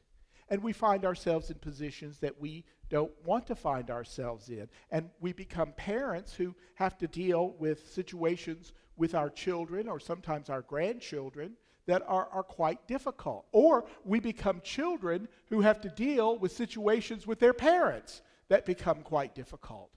[0.52, 4.68] And we find ourselves in positions that we don't want to find ourselves in.
[4.92, 10.50] And we become parents who have to deal with situations with our children or sometimes
[10.50, 11.54] our grandchildren
[11.86, 13.46] that are, are quite difficult.
[13.54, 19.04] Or we become children who have to deal with situations with their parents that become
[19.04, 19.90] quite difficult.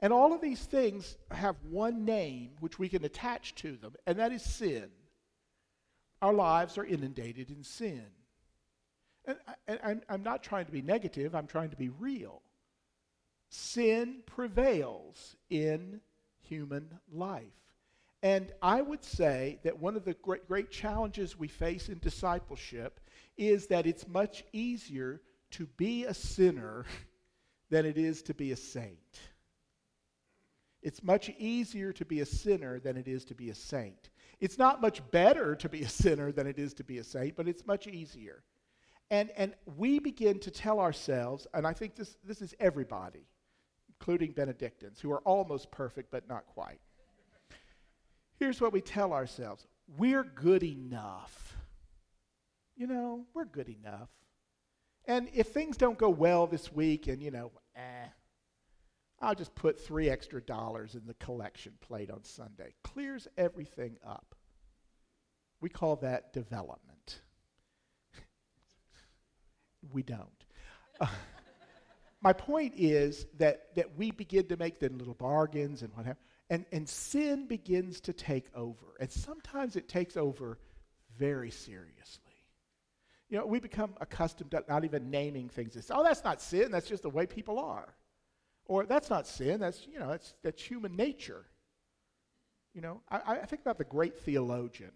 [0.00, 4.18] And all of these things have one name which we can attach to them, and
[4.18, 4.88] that is sin.
[6.22, 8.06] Our lives are inundated in sin.
[9.28, 12.42] And, and I'm not trying to be negative, I'm trying to be real.
[13.50, 16.00] Sin prevails in
[16.40, 17.44] human life.
[18.22, 23.00] And I would say that one of the great, great challenges we face in discipleship
[23.36, 25.20] is that it's much easier
[25.52, 26.84] to be a sinner
[27.70, 29.20] than it is to be a saint.
[30.82, 34.10] It's much easier to be a sinner than it is to be a saint.
[34.40, 37.36] It's not much better to be a sinner than it is to be a saint,
[37.36, 38.42] but it's much easier.
[39.10, 43.26] And, and we begin to tell ourselves, and I think this, this is everybody,
[43.88, 46.80] including Benedictines, who are almost perfect but not quite.
[48.38, 49.66] Here's what we tell ourselves
[49.96, 51.56] we're good enough.
[52.76, 54.10] You know, we're good enough.
[55.06, 58.08] And if things don't go well this week and, you know, eh,
[59.20, 62.74] I'll just put three extra dollars in the collection plate on Sunday.
[62.84, 64.34] Clears everything up.
[65.60, 66.97] We call that development.
[69.92, 70.44] We don't.
[72.20, 76.16] My point is that, that we begin to make the little bargains and what have,
[76.50, 78.94] and, and sin begins to take over.
[79.00, 80.58] And sometimes it takes over
[81.16, 82.24] very seriously.
[83.28, 86.70] You know, we become accustomed to not even naming things as, oh, that's not sin,
[86.70, 87.94] that's just the way people are.
[88.64, 91.44] Or that's not sin, that's, you know, that's, that's human nature.
[92.74, 94.92] You know, I, I think about the great theologian,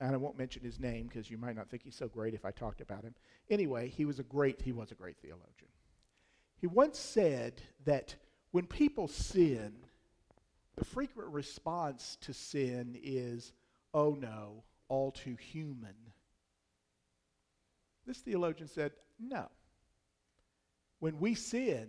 [0.00, 2.44] and I won't mention his name because you might not think he's so great if
[2.44, 3.14] I talked about him.
[3.50, 5.70] Anyway, he was a great, he was a great theologian.
[6.60, 8.14] He once said that
[8.52, 9.72] when people sin,
[10.76, 13.52] the frequent response to sin is,
[13.92, 15.94] oh no, all too human.
[18.06, 19.48] This theologian said, no.
[21.00, 21.88] When we sin,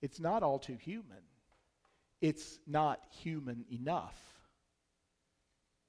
[0.00, 1.22] it's not all too human.
[2.20, 4.35] It's not human enough.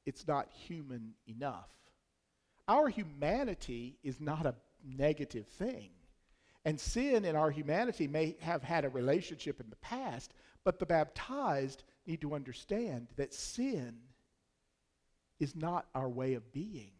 [0.07, 1.69] It's not human enough.
[2.65, 5.89] Our humanity is not a negative thing.
[6.63, 10.85] And sin in our humanity may have had a relationship in the past, but the
[10.85, 13.97] baptized need to understand that sin
[15.41, 16.91] is not our way of being.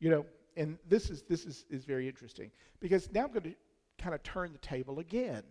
[0.00, 0.26] You know,
[0.58, 3.54] and this is this is, is very interesting because now I'm going to
[3.98, 5.44] kind of turn the table again.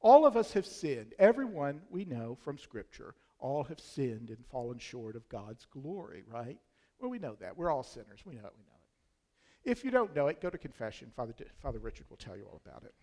[0.00, 1.12] All of us have sinned.
[1.18, 6.58] Everyone we know from Scripture, all have sinned and fallen short of God's glory, right?
[6.98, 7.56] Well, we know that.
[7.56, 8.20] We're all sinners.
[8.24, 8.52] We know it.
[8.56, 9.70] We know it.
[9.70, 11.12] If you don't know it, go to confession.
[11.14, 12.94] Father, Father Richard will tell you all about it.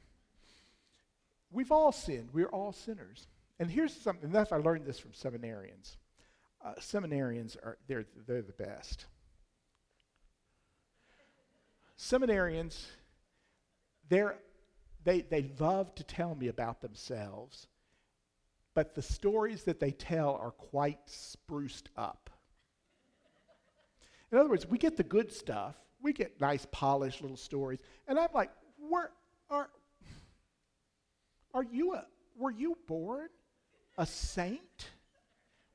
[1.51, 2.29] We've all sinned.
[2.33, 3.27] We're all sinners.
[3.59, 5.95] And here's something, that's I learned this from seminarians.
[6.63, 9.05] Uh, seminarians are they're, they're the best
[11.97, 12.85] seminarians,
[14.09, 14.37] they're,
[15.03, 17.67] they, they love to tell me about themselves,
[18.75, 22.29] but the stories that they tell are quite spruced up.
[24.31, 28.19] In other words, we get the good stuff, we get nice, polished little stories, and
[28.19, 29.11] I'm like, where
[29.49, 29.69] are,
[31.53, 32.05] are you a,
[32.37, 33.29] were you born
[33.97, 34.89] a saint?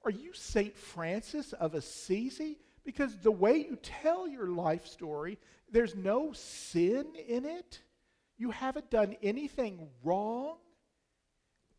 [0.04, 2.58] Are you Saint Francis of Assisi?
[2.84, 5.38] Because the way you tell your life story,
[5.70, 7.80] there's no sin in it.
[8.38, 10.56] You haven't done anything wrong.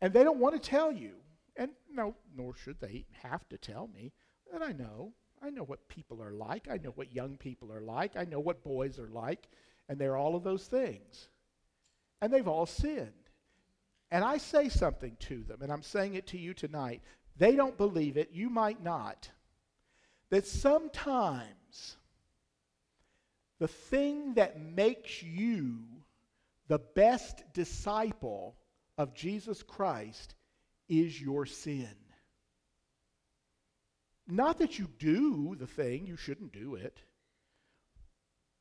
[0.02, 1.12] And they don't want to tell you.
[1.56, 4.12] And no, nor should they have to tell me.
[4.52, 5.14] And I know.
[5.42, 6.68] I know what people are like.
[6.70, 8.16] I know what young people are like.
[8.16, 9.48] I know what boys are like.
[9.88, 11.28] And they're all of those things.
[12.20, 13.12] And they've all sinned.
[14.10, 17.00] And I say something to them, and I'm saying it to you tonight.
[17.38, 18.28] They don't believe it.
[18.30, 19.30] You might not
[20.32, 21.96] that sometimes
[23.58, 25.78] the thing that makes you
[26.68, 28.54] the best disciple
[28.98, 30.34] of Jesus Christ
[30.88, 31.94] is your sin.
[34.26, 37.00] Not that you do the thing, you shouldn't do it,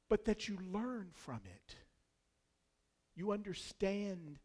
[0.10, 1.76] but that you learn from it.
[3.16, 4.40] You understand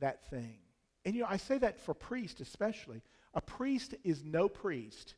[0.00, 0.58] that thing.
[1.04, 3.02] And you know, I say that for priests especially.
[3.34, 5.14] A priest is no priest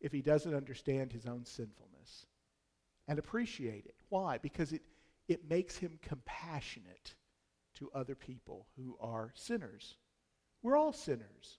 [0.00, 2.26] if he doesn't understand his own sinfulness
[3.06, 3.96] and appreciate it.
[4.08, 4.38] Why?
[4.38, 4.82] Because it,
[5.26, 7.14] it makes him compassionate
[7.78, 9.96] to other people who are sinners.
[10.62, 11.58] We're all sinners.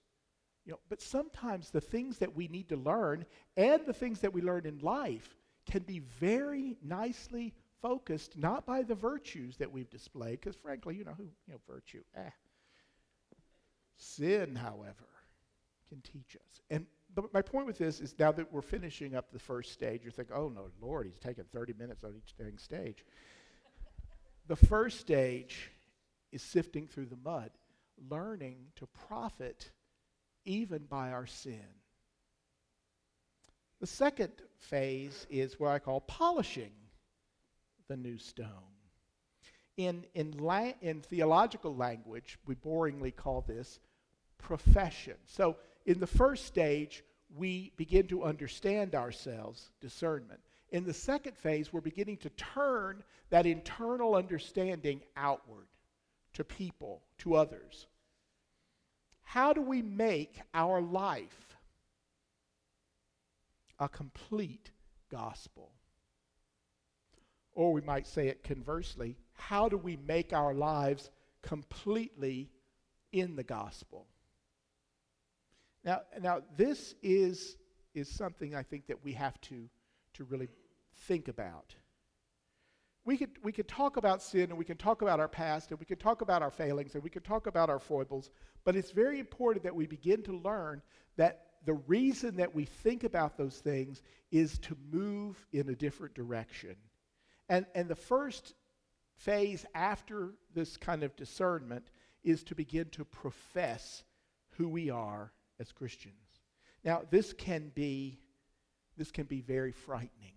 [0.64, 3.24] You know, but sometimes the things that we need to learn
[3.56, 5.36] and the things that we learn in life
[5.70, 11.04] can be very nicely focused not by the virtues that we've displayed, because frankly, you
[11.04, 12.30] know, who, you know, virtue, eh.
[13.96, 15.08] Sin, however,
[15.88, 16.60] can teach us.
[16.70, 20.02] And but my point with this is now that we're finishing up the first stage,
[20.04, 23.04] you're thinking, oh no, Lord, he's taking 30 minutes on each dang stage.
[24.46, 25.70] the first stage
[26.32, 27.50] is sifting through the mud,
[28.08, 29.70] learning to profit
[30.44, 31.64] even by our sin.
[33.80, 36.72] The second phase is what I call polishing
[37.88, 38.46] the new stone.
[39.76, 43.80] In, in, la- in theological language, we boringly call this
[44.38, 45.14] profession.
[45.24, 45.56] So,
[45.86, 47.02] in the first stage,
[47.34, 50.40] we begin to understand ourselves, discernment.
[50.70, 55.66] In the second phase, we're beginning to turn that internal understanding outward
[56.34, 57.86] to people, to others.
[59.22, 61.56] How do we make our life
[63.78, 64.70] a complete
[65.10, 65.70] gospel?
[67.54, 71.10] Or we might say it conversely how do we make our lives
[71.42, 72.50] completely
[73.10, 74.06] in the gospel?
[75.84, 77.56] Now, now this is,
[77.94, 79.68] is something I think that we have to,
[80.14, 80.48] to really
[81.06, 81.74] think about.
[83.10, 85.80] We could, we could talk about sin and we can talk about our past and
[85.80, 88.30] we can talk about our failings and we can talk about our foibles,
[88.62, 90.80] but it's very important that we begin to learn
[91.16, 94.00] that the reason that we think about those things
[94.30, 96.76] is to move in a different direction.
[97.48, 98.54] And, and the first
[99.16, 101.90] phase after this kind of discernment
[102.22, 104.04] is to begin to profess
[104.50, 106.14] who we are as Christians.
[106.84, 108.20] Now, this can be
[108.96, 110.34] this can be very frightening.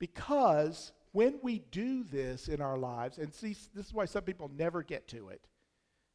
[0.00, 4.50] Because when we do this in our lives, and see, this is why some people
[4.56, 5.46] never get to it.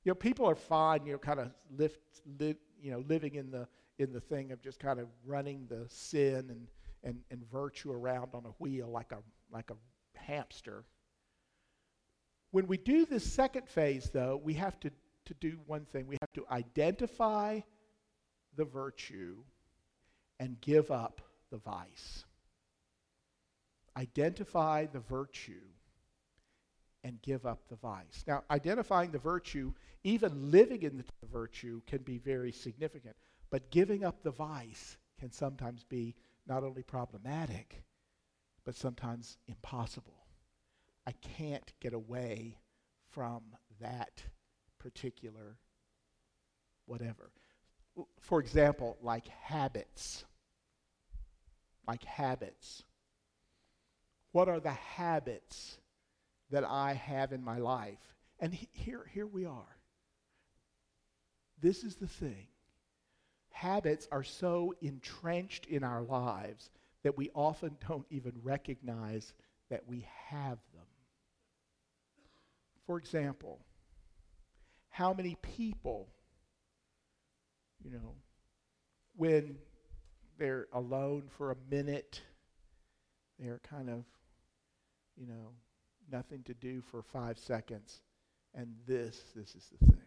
[0.04, 2.02] You know, people are fine, you know, kind of lift,
[2.38, 3.66] li- you know, living in the
[3.98, 6.68] in the thing of just kind of running the sin and,
[7.04, 9.20] and, and virtue around on a wheel like a
[9.54, 9.76] like a
[10.20, 10.84] hamster.
[12.52, 14.92] When we do this second phase, though, we have to
[15.28, 16.08] to do one thing.
[16.08, 17.62] We have to identify
[18.58, 19.38] the virtue
[20.42, 21.22] and give up
[21.52, 22.26] the vice.
[24.00, 25.62] Identify the virtue
[27.04, 28.24] and give up the vice.
[28.26, 29.74] Now, identifying the virtue,
[30.04, 33.16] even living in the virtue, can be very significant.
[33.50, 36.16] But giving up the vice can sometimes be
[36.48, 37.84] not only problematic,
[38.64, 40.26] but sometimes impossible.
[41.06, 42.58] I can't get away
[43.10, 43.42] from
[43.82, 44.24] that
[44.78, 45.58] particular
[46.86, 47.32] whatever.
[48.22, 50.24] For example, like habits.
[51.88, 52.84] Like habits.
[54.32, 55.78] What are the habits
[56.52, 58.00] that I have in my life?
[58.40, 59.78] And he, here, here we are.
[61.62, 62.48] This is the thing.
[63.52, 66.70] Habits are so entrenched in our lives
[67.04, 69.34] that we often don't even recognize
[69.70, 70.86] that we have them.
[72.86, 73.60] For example,
[74.90, 76.08] how many people,
[77.84, 78.16] you know,
[79.16, 79.58] when
[80.38, 82.22] they're alone for a minute,
[83.38, 84.04] they're kind of,
[85.20, 85.52] you know,
[86.12, 88.02] nothing to do for five seconds,
[88.56, 89.98] and this, this is the thing.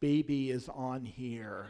[0.00, 1.66] Baby is on here.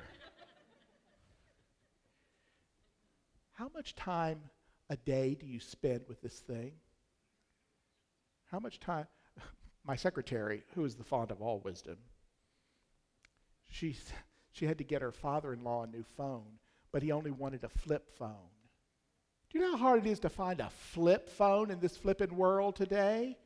[3.53, 4.41] How much time
[4.91, 6.73] a day do you spend with this thing?
[8.51, 9.07] How much time?
[9.87, 11.97] My secretary, who is the font of all wisdom,
[13.71, 13.97] she,
[14.53, 16.59] she had to get her father in law a new phone,
[16.93, 18.51] but he only wanted a flip phone.
[19.53, 22.35] Do you know how hard it is to find a flip phone in this flipping
[22.37, 23.37] world today?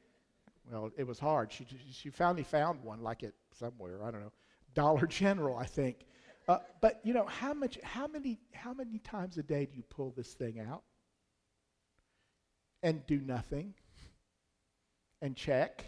[0.71, 1.53] Well, it was hard.
[1.53, 4.33] She, she finally found one, like it somewhere, I don't know,
[4.75, 6.07] Dollar General, I think.
[6.49, 9.83] Uh, but you know, how much, how many, how many times a day do you
[9.83, 10.85] pull this thing out
[12.83, 13.75] and do nothing?
[15.23, 15.85] and check.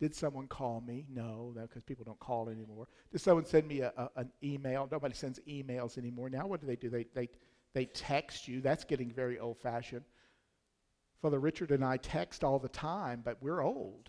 [0.00, 1.04] Did someone call me?
[1.12, 2.88] No, because people don't call anymore.
[3.12, 4.88] Did someone send me a, a, an email?
[4.90, 6.30] Nobody sends emails anymore.
[6.30, 6.88] Now, what do they do?
[6.88, 7.28] They, they,
[7.72, 8.60] they text you.
[8.60, 10.04] That's getting very old fashioned.
[11.22, 14.08] Father Richard and I text all the time, but we're old.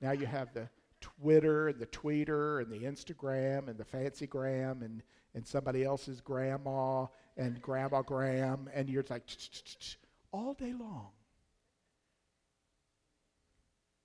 [0.00, 0.68] Now you have the
[1.00, 5.02] Twitter and the Tweeter and the Instagram and the fancy gram and,
[5.34, 9.22] and somebody else's grandma and grandma gram, and you're like,
[10.32, 11.08] all day long.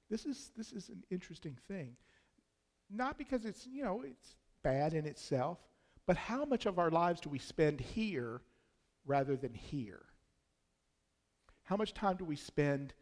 [0.09, 1.95] This is, this is an interesting thing.
[2.91, 5.57] Not because it's, you know, it's bad in itself,
[6.05, 8.41] but how much of our lives do we spend here
[9.05, 10.03] rather than here?
[11.63, 12.93] How much time do we spend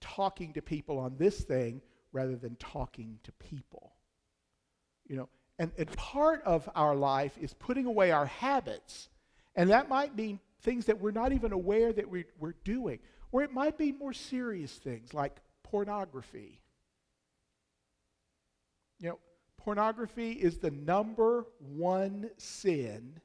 [0.00, 3.92] talking to people on this thing rather than talking to people?
[5.06, 9.08] You know, and, and part of our life is putting away our habits.
[9.54, 12.98] And that might mean things that we're not even aware that we, we're doing.
[13.32, 16.60] Or it might be more serious things like pornography.
[19.00, 19.18] You know,
[19.58, 23.20] pornography is the number one sin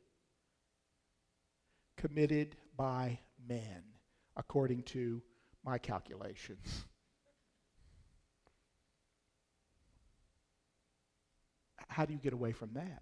[2.00, 3.84] committed by men,
[4.38, 5.22] according to
[5.66, 6.86] my calculations.
[11.88, 13.02] How do you get away from that?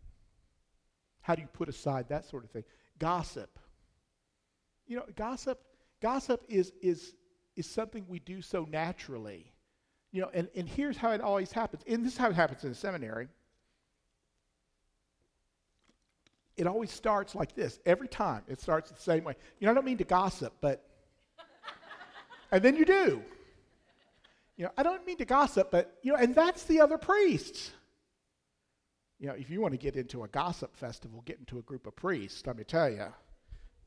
[1.22, 2.64] How do you put aside that sort of thing?
[2.98, 3.60] Gossip.
[4.88, 5.60] You know, gossip,
[6.02, 7.14] gossip is, is,
[7.56, 9.54] is something we do so naturally.
[10.12, 11.84] You know, and, and here's how it always happens.
[11.88, 13.28] And this is how it happens in the seminary.
[16.58, 17.80] It always starts like this.
[17.86, 19.36] Every time it starts the same way.
[19.60, 20.84] You know, I don't mean to gossip, but
[22.52, 23.24] and then you do.
[24.58, 27.72] You know, I don't mean to gossip, but you know, and that's the other priests.
[29.20, 31.88] You know, if you want to get into a gossip festival, get into a group
[31.88, 33.06] of priests, let me tell you,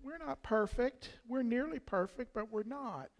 [0.03, 1.11] we're not perfect.
[1.29, 3.11] We're nearly perfect, but we're not.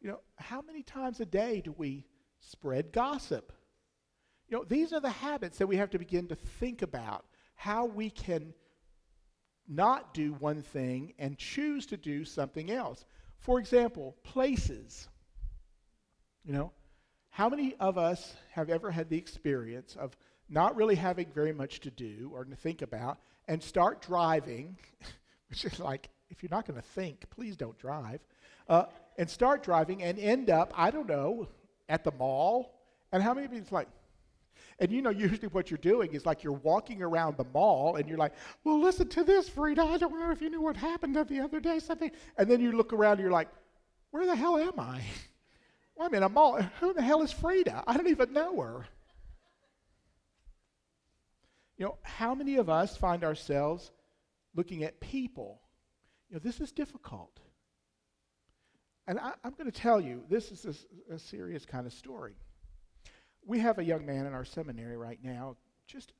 [0.00, 2.06] You know, how many times a day do we
[2.40, 3.52] spread gossip?
[4.48, 7.84] You know, these are the habits that we have to begin to think about how
[7.84, 8.54] we can
[9.70, 13.04] not do one thing and choose to do something else.
[13.38, 15.08] For example, places.
[16.44, 16.72] You know,
[17.30, 20.16] how many of us have ever had the experience of
[20.48, 24.76] not really having very much to do or to think about, and start driving,
[25.48, 28.20] which is like, if you're not going to think, please don't drive,
[28.68, 28.84] uh,
[29.16, 31.48] and start driving and end up, I don't know,
[31.88, 32.74] at the mall.
[33.12, 33.88] And how many of you, it's like,
[34.80, 38.08] and you know, usually what you're doing is like you're walking around the mall and
[38.08, 38.32] you're like,
[38.64, 39.82] well, listen to this, Frida.
[39.82, 42.10] I don't know if you knew what happened the other day, something.
[42.38, 43.48] And then you look around and you're like,
[44.10, 45.02] where the hell am I?
[45.94, 46.62] well, I'm in a mall.
[46.80, 47.84] Who the hell is Frida?
[47.86, 48.86] I don't even know her.
[51.76, 53.90] You know, how many of us find ourselves
[54.54, 55.60] looking at people?
[56.30, 57.38] You know, this is difficult.
[59.06, 62.34] And I, am going to tell you, this is a, a serious kind of story.
[63.44, 66.12] We have a young man in our seminary right now, just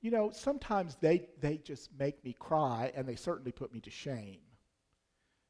[0.00, 3.90] you know, sometimes they, they just make me cry, and they certainly put me to
[3.90, 4.38] shame.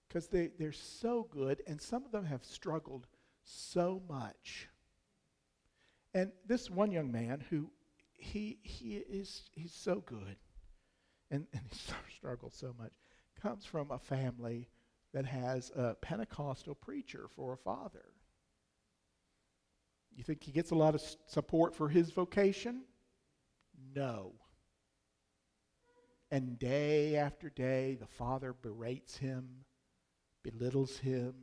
[0.09, 3.07] Because they, they're so good, and some of them have struggled
[3.45, 4.69] so much.
[6.15, 7.71] And this one young man who
[8.15, 10.37] he, he is he's so good
[11.31, 11.79] and, and he
[12.17, 12.93] struggles so much
[13.41, 14.69] comes from a family
[15.15, 18.07] that has a pentecostal preacher for a father
[20.15, 22.83] you think he gets a lot of support for his vocation
[23.95, 24.33] no
[26.31, 29.49] and day after day the father berates him
[30.43, 31.35] belittles him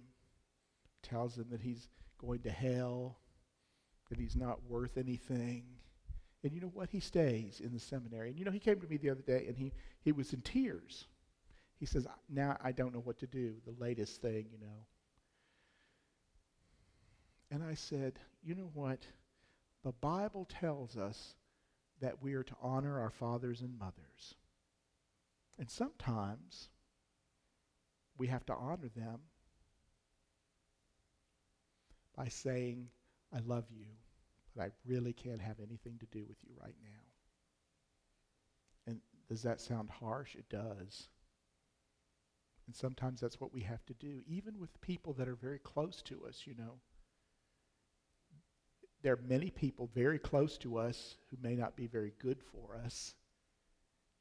[1.02, 3.20] tells him that he's going to hell
[4.10, 5.64] that he's not worth anything
[6.46, 6.92] and you know what?
[6.92, 8.30] He stays in the seminary.
[8.30, 10.42] And you know, he came to me the other day and he, he was in
[10.42, 11.08] tears.
[11.80, 14.86] He says, Now I don't know what to do, the latest thing, you know.
[17.52, 19.06] And I said, You know what?
[19.84, 21.36] The Bible tells us
[22.02, 24.36] that we are to honor our fathers and mothers.
[25.58, 26.70] And sometimes
[28.18, 29.20] we have to honor them
[32.16, 32.90] by saying,
[33.34, 33.86] I love you
[34.56, 36.90] but I really can't have anything to do with you right now.
[38.88, 40.36] And does that sound harsh?
[40.36, 41.10] It does.
[42.66, 46.02] And sometimes that's what we have to do, even with people that are very close
[46.04, 46.80] to us, you know.
[49.06, 52.76] There are many people very close to us who may not be very good for
[52.76, 53.14] us.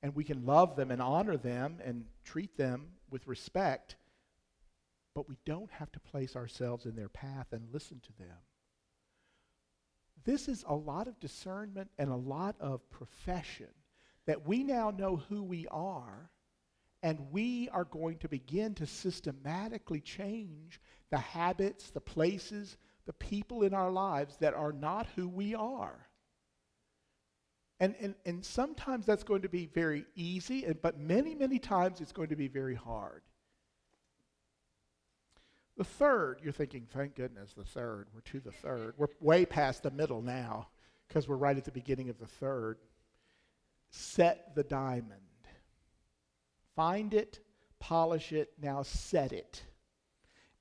[0.03, 3.97] And we can love them and honor them and treat them with respect,
[5.15, 8.37] but we don't have to place ourselves in their path and listen to them.
[10.23, 13.71] This is a lot of discernment and a lot of profession
[14.27, 16.29] that we now know who we are,
[17.03, 20.79] and we are going to begin to systematically change
[21.09, 22.77] the habits, the places,
[23.07, 26.09] the people in our lives that are not who we are.
[27.81, 32.01] And, and, and sometimes that's going to be very easy, and, but many, many times
[32.01, 33.23] it's going to be very hard.
[35.77, 38.07] The third, you're thinking, thank goodness, the third.
[38.15, 38.95] We're to the third.
[38.97, 40.69] We're way past the middle now
[41.09, 42.79] because we're right at the beginning of the third.
[43.91, 45.21] Set the diamond.
[46.77, 47.41] Find it,
[47.81, 49.63] polish it, now set it.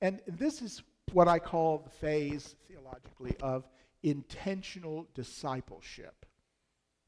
[0.00, 0.82] And this is
[1.14, 3.68] what I call the phase theologically of
[4.02, 6.26] intentional discipleship.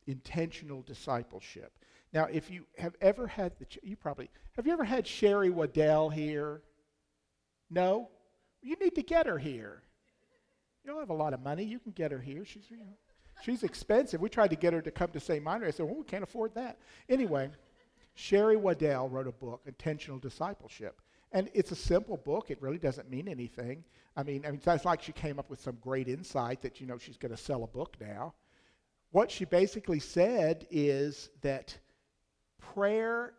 [0.06, 1.72] Intentional discipleship.
[2.12, 6.08] Now, if you have ever had the, you probably, have you ever had Sherry Weddell
[6.08, 6.62] here?
[7.68, 8.08] No?
[8.62, 9.82] You need to get her here.
[10.84, 11.64] You don't have a lot of money.
[11.64, 12.44] You can get her here.
[12.44, 12.96] She's, you know,
[13.42, 14.20] she's expensive.
[14.20, 15.44] We tried to get her to come to St.
[15.44, 15.66] Meinrad.
[15.66, 16.78] I said, well, we can't afford that.
[17.08, 17.50] Anyway,
[18.14, 21.00] Sherry Weddell wrote a book, Intentional Discipleship.
[21.36, 22.50] And it's a simple book.
[22.50, 23.84] It really doesn't mean anything.
[24.16, 26.86] I mean, I mean, it's like she came up with some great insight that, you
[26.86, 28.32] know, she's going to sell a book now.
[29.10, 31.78] What she basically said is that
[32.58, 33.34] prayer,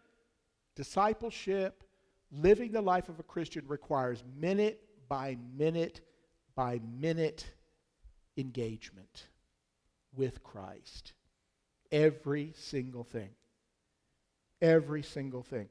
[0.76, 1.84] discipleship,
[2.32, 4.80] living the life of a Christian requires minute
[5.10, 6.02] by minute
[6.54, 7.48] by minute
[8.38, 9.24] engagement
[10.16, 11.14] with Christ.
[11.92, 13.32] Every single thing.
[14.62, 15.70] Every single thing.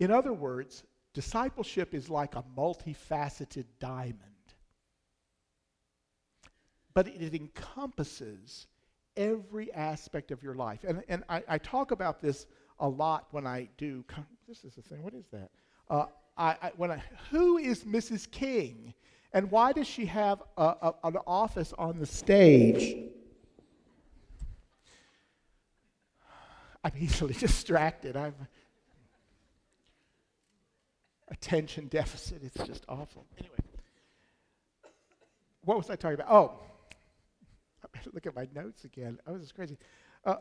[0.00, 0.82] In other words,
[1.12, 4.16] discipleship is like a multifaceted diamond,
[6.94, 8.66] but it encompasses
[9.16, 10.84] every aspect of your life.
[10.88, 12.46] And, and I, I talk about this
[12.80, 14.02] a lot when I do.
[14.48, 15.02] This is the thing.
[15.02, 15.50] What is that?
[15.90, 18.28] Uh, I, I, when I, who is Mrs.
[18.30, 18.94] King?
[19.32, 22.96] And why does she have a, a, an office on the stage?
[26.82, 28.16] I'm easily distracted.
[28.16, 28.34] I'm
[31.30, 32.42] attention deficit.
[32.42, 33.26] It's just awful.
[33.38, 33.56] Anyway,
[35.64, 36.30] what was I talking about?
[36.30, 36.52] Oh,
[37.84, 39.18] I better look at my notes again.
[39.26, 39.78] Oh, this is crazy.
[40.24, 40.36] Uh,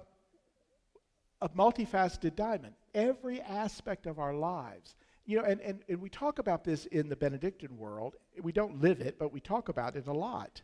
[1.42, 2.74] a multifaceted diamond.
[2.94, 4.96] Every aspect of our lives.
[5.26, 8.16] You know, and, and, and we talk about this in the Benedictine world.
[8.42, 10.62] We don't live it, but we talk about it a lot.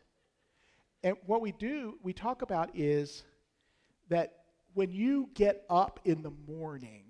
[1.03, 3.23] And what we do, we talk about is
[4.09, 4.34] that
[4.73, 7.05] when you get up in the morning,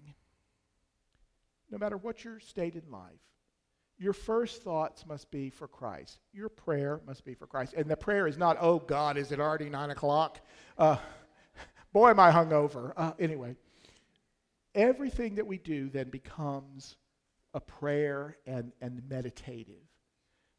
[1.69, 3.19] no matter what your state in life,
[3.97, 6.19] your first thoughts must be for Christ.
[6.33, 7.73] Your prayer must be for Christ.
[7.77, 10.41] And the prayer is not, oh God, is it already nine o'clock?
[10.77, 10.97] Uh,
[11.93, 12.91] boy, am I hungover.
[12.97, 13.55] Uh, anyway,
[14.73, 16.97] everything that we do then becomes
[17.53, 19.87] a prayer and, and meditative.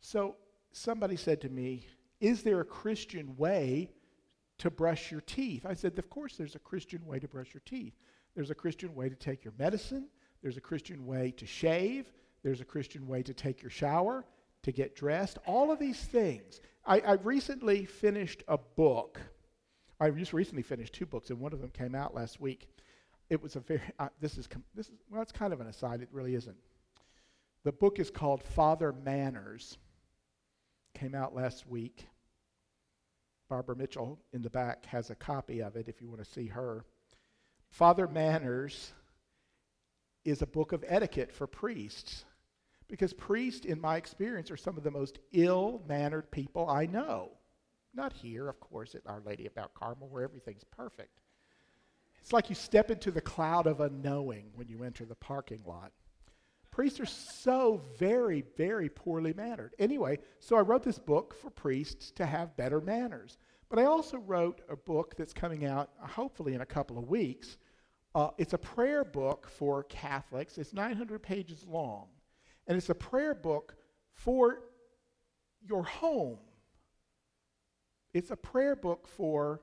[0.00, 0.36] So
[0.72, 1.86] somebody said to me,
[2.20, 3.90] Is there a Christian way
[4.58, 5.66] to brush your teeth?
[5.66, 7.94] I said, Of course, there's a Christian way to brush your teeth.
[8.34, 10.08] There's a Christian way to take your medicine.
[10.46, 12.12] There's a Christian way to shave.
[12.44, 14.24] There's a Christian way to take your shower,
[14.62, 15.38] to get dressed.
[15.44, 16.60] All of these things.
[16.86, 19.20] I, I recently finished a book.
[19.98, 22.68] I just recently finished two books, and one of them came out last week.
[23.28, 26.00] It was a very, uh, this is, this is, well, it's kind of an aside.
[26.00, 26.56] It really isn't.
[27.64, 29.78] The book is called Father Manners.
[30.94, 32.06] Came out last week.
[33.48, 36.46] Barbara Mitchell in the back has a copy of it if you want to see
[36.46, 36.84] her.
[37.68, 38.92] Father Manners
[40.26, 42.24] is a book of etiquette for priests.
[42.88, 47.30] Because priests, in my experience, are some of the most ill mannered people I know.
[47.94, 51.20] Not here, of course, at Our Lady Mount Carmel, where everything's perfect.
[52.20, 55.92] It's like you step into the cloud of unknowing when you enter the parking lot.
[56.72, 59.74] Priests are so very, very poorly mannered.
[59.78, 63.38] Anyway, so I wrote this book for priests to have better manners.
[63.68, 67.56] But I also wrote a book that's coming out, hopefully, in a couple of weeks,
[68.16, 70.56] uh, it's a prayer book for Catholics.
[70.56, 72.06] It's 900 pages long.
[72.66, 73.76] And it's a prayer book
[74.14, 74.62] for
[75.60, 76.38] your home.
[78.14, 79.60] It's a prayer book for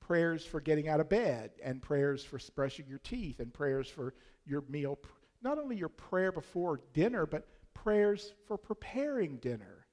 [0.00, 4.14] prayers for getting out of bed, and prayers for brushing your teeth, and prayers for
[4.46, 4.98] your meal.
[5.42, 9.86] Not only your prayer before dinner, but prayers for preparing dinner.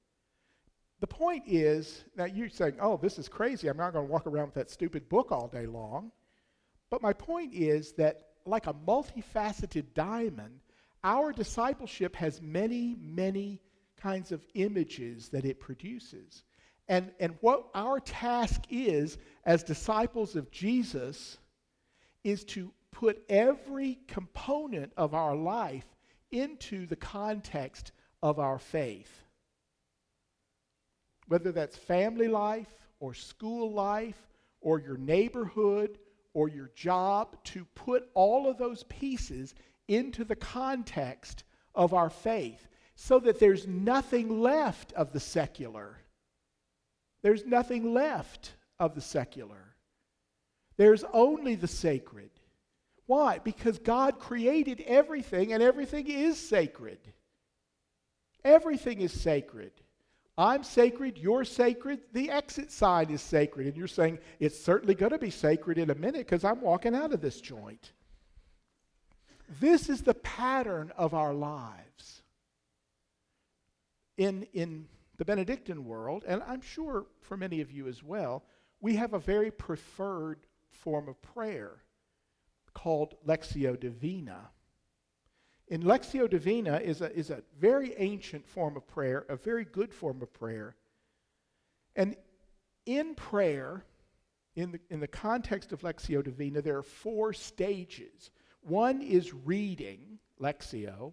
[1.00, 3.68] The point is that you're saying, oh, this is crazy.
[3.68, 6.10] I'm not going to walk around with that stupid book all day long.
[6.90, 10.60] But my point is that, like a multifaceted diamond,
[11.02, 13.60] our discipleship has many, many
[13.96, 16.44] kinds of images that it produces.
[16.88, 21.38] And, and what our task is as disciples of Jesus
[22.22, 25.84] is to put every component of our life
[26.30, 29.22] into the context of our faith.
[31.28, 34.20] Whether that's family life or school life
[34.60, 35.98] or your neighborhood
[36.36, 39.54] or your job to put all of those pieces
[39.88, 45.96] into the context of our faith so that there's nothing left of the secular.
[47.22, 49.76] There's nothing left of the secular.
[50.76, 52.28] There's only the sacred.
[53.06, 53.38] Why?
[53.38, 56.98] Because God created everything and everything is sacred.
[58.44, 59.72] Everything is sacred.
[60.38, 63.68] I'm sacred, you're sacred, the exit sign is sacred.
[63.68, 66.94] And you're saying, it's certainly going to be sacred in a minute because I'm walking
[66.94, 67.92] out of this joint.
[69.60, 72.22] This is the pattern of our lives.
[74.18, 78.44] In, in the Benedictine world, and I'm sure for many of you as well,
[78.80, 81.82] we have a very preferred form of prayer
[82.74, 84.50] called Lectio Divina.
[85.68, 89.92] In Lectio Divina is a, is a very ancient form of prayer, a very good
[89.92, 90.76] form of prayer.
[91.96, 92.16] And
[92.84, 93.84] in prayer,
[94.54, 98.30] in the, in the context of Lectio Divina, there are four stages.
[98.60, 101.12] One is reading, Lectio.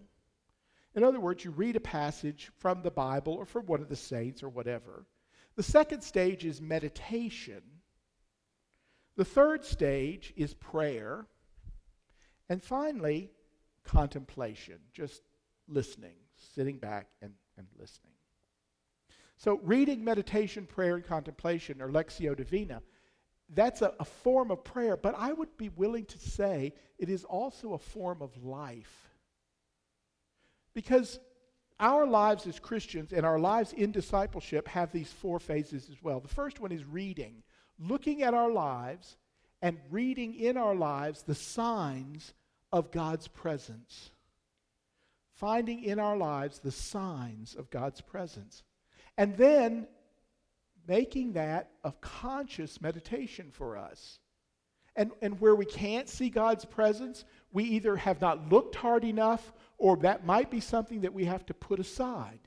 [0.94, 3.96] In other words, you read a passage from the Bible or from one of the
[3.96, 5.04] saints or whatever.
[5.56, 7.62] The second stage is meditation.
[9.16, 11.26] The third stage is prayer.
[12.48, 13.30] And finally,
[13.84, 15.22] contemplation, just
[15.68, 16.16] listening,
[16.54, 18.12] sitting back and, and listening.
[19.36, 22.82] So, reading, meditation, prayer, and contemplation, or Lectio Divina,
[23.52, 27.24] that's a, a form of prayer, but I would be willing to say it is
[27.24, 29.10] also a form of life.
[30.72, 31.18] Because
[31.78, 36.20] our lives as Christians and our lives in discipleship have these four phases as well.
[36.20, 37.42] The first one is reading,
[37.78, 39.16] looking at our lives
[39.60, 42.34] and reading in our lives the signs
[42.74, 44.10] of God's presence.
[45.34, 48.64] Finding in our lives the signs of God's presence.
[49.16, 49.86] And then
[50.88, 54.18] making that a conscious meditation for us.
[54.96, 59.52] And, and where we can't see God's presence, we either have not looked hard enough
[59.78, 62.40] or that might be something that we have to put aside.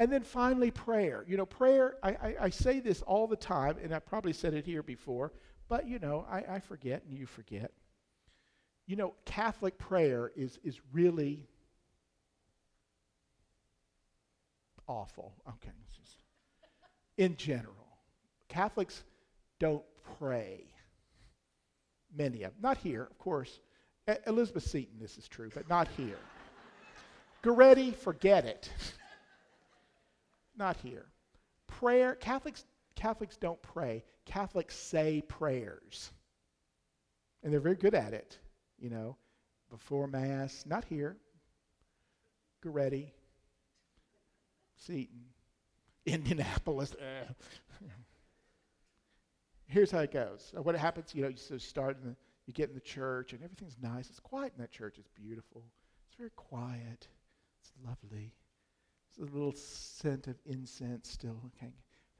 [0.00, 1.24] And then finally, prayer.
[1.28, 4.52] You know, prayer, I, I, I, say this all the time, and I probably said
[4.52, 5.32] it here before,
[5.68, 7.70] but you know, I, I forget and you forget.
[8.86, 11.48] You know, Catholic prayer is, is really
[14.86, 15.32] awful.
[15.48, 15.70] Okay,
[17.16, 17.74] in general,
[18.48, 19.02] Catholics
[19.58, 19.84] don't
[20.18, 20.64] pray.
[22.14, 22.60] Many of them.
[22.62, 23.60] Not here, of course.
[24.26, 26.18] Elizabeth Seton, this is true, but not here.
[27.42, 28.70] Goretti, forget it.
[30.56, 31.06] not here.
[31.66, 32.64] Prayer, Catholics,
[32.94, 34.04] Catholics don't pray.
[34.24, 36.12] Catholics say prayers.
[37.42, 38.38] And they're very good at it,
[38.78, 39.16] you know,
[39.70, 40.64] before Mass.
[40.66, 41.16] Not here.
[42.64, 43.10] Goretti,
[44.76, 45.26] Seton,
[46.06, 46.94] Indianapolis.
[49.68, 50.48] Here's how it goes.
[50.52, 52.16] So what happens, you know, you start in the,
[52.46, 54.08] you get in the church and everything's nice.
[54.08, 54.96] It's quiet in that church.
[54.98, 55.64] It's beautiful.
[56.06, 57.08] It's very quiet.
[57.60, 58.32] It's lovely.
[59.08, 61.74] It's a little scent of incense still hanging,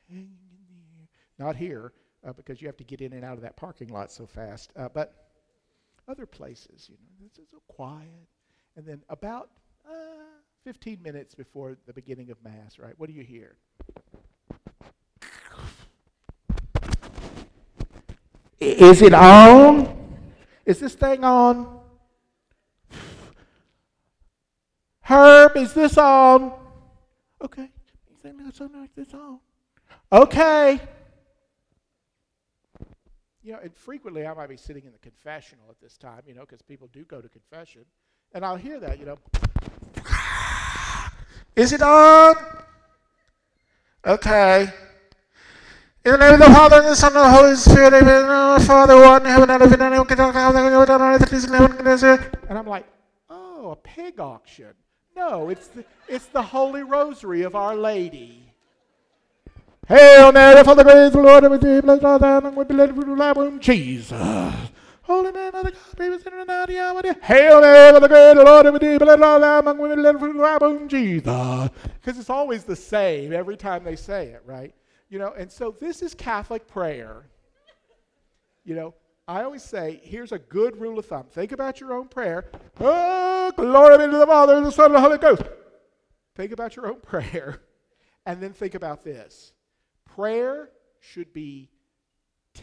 [0.09, 1.09] hanging in the air.
[1.39, 1.93] Not here,
[2.27, 4.73] uh, because you have to get in and out of that parking lot so fast.
[4.77, 5.26] Uh, but
[6.09, 8.29] other places, you know, it's, it's so quiet.
[8.77, 9.51] And then about
[9.89, 9.93] uh,
[10.65, 12.95] 15 minutes before the beginning of Mass, right?
[12.99, 13.57] What do you hear?
[18.59, 19.95] Is it on?
[20.65, 21.81] Is this thing on?
[25.03, 26.53] Herb, is this on?
[27.41, 27.71] Okay.
[28.97, 29.39] This on.
[30.11, 30.81] Okay.
[33.47, 36.35] You know, and frequently I might be sitting in the confessional at this time, you
[36.35, 37.83] know, because people do go to confession.
[38.35, 39.19] And I'll hear that, you know.
[41.55, 42.35] Is it on?
[44.05, 44.69] Okay.
[46.05, 48.61] In the name of the Father, and the Son, and the Holy Spirit, amen.
[48.63, 49.95] Father, one in heaven, and in heaven,
[52.49, 52.87] and I'm like,
[53.31, 54.75] oh, a pig auction.
[55.15, 58.46] No, it's the, it's the Holy Rosary of Our Lady.
[59.89, 62.76] Hail Mary, full of grace, the Lord is with thee, blessed art thou among women,
[62.76, 64.11] blessed fruit of thy womb, Jesus.
[65.03, 68.05] Holy man of the God, baby, sinner and out the hour of Hail Mary, full
[68.05, 70.43] of grace, the Lord is with thee, blessed art thou among women, blessed fruit of
[70.43, 71.70] thy womb, Jesus.
[72.01, 74.74] Because it's always the same every time they say it, right?
[75.09, 77.28] You know, and so this is Catholic prayer.
[78.64, 78.95] You know,
[79.28, 81.26] I always say, here's a good rule of thumb.
[81.30, 82.51] Think about your own prayer.
[82.80, 85.43] Oh, glory be to the Father, and the Son, and the Holy Ghost.
[86.34, 87.61] Think about your own prayer.
[88.24, 89.53] And then think about this
[90.17, 91.71] prayer should be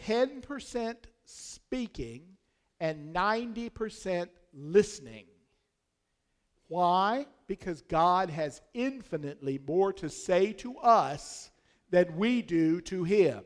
[0.06, 2.22] 10% speaking
[2.80, 5.26] and 90% listening.
[6.68, 7.26] Why?
[7.46, 11.50] Because God has infinitely more to say to us
[11.90, 13.44] than we do to him.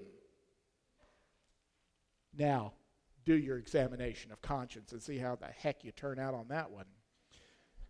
[2.36, 2.72] Now,
[3.24, 6.70] do your examination of conscience and see how the heck you turn out on that
[6.70, 6.86] one.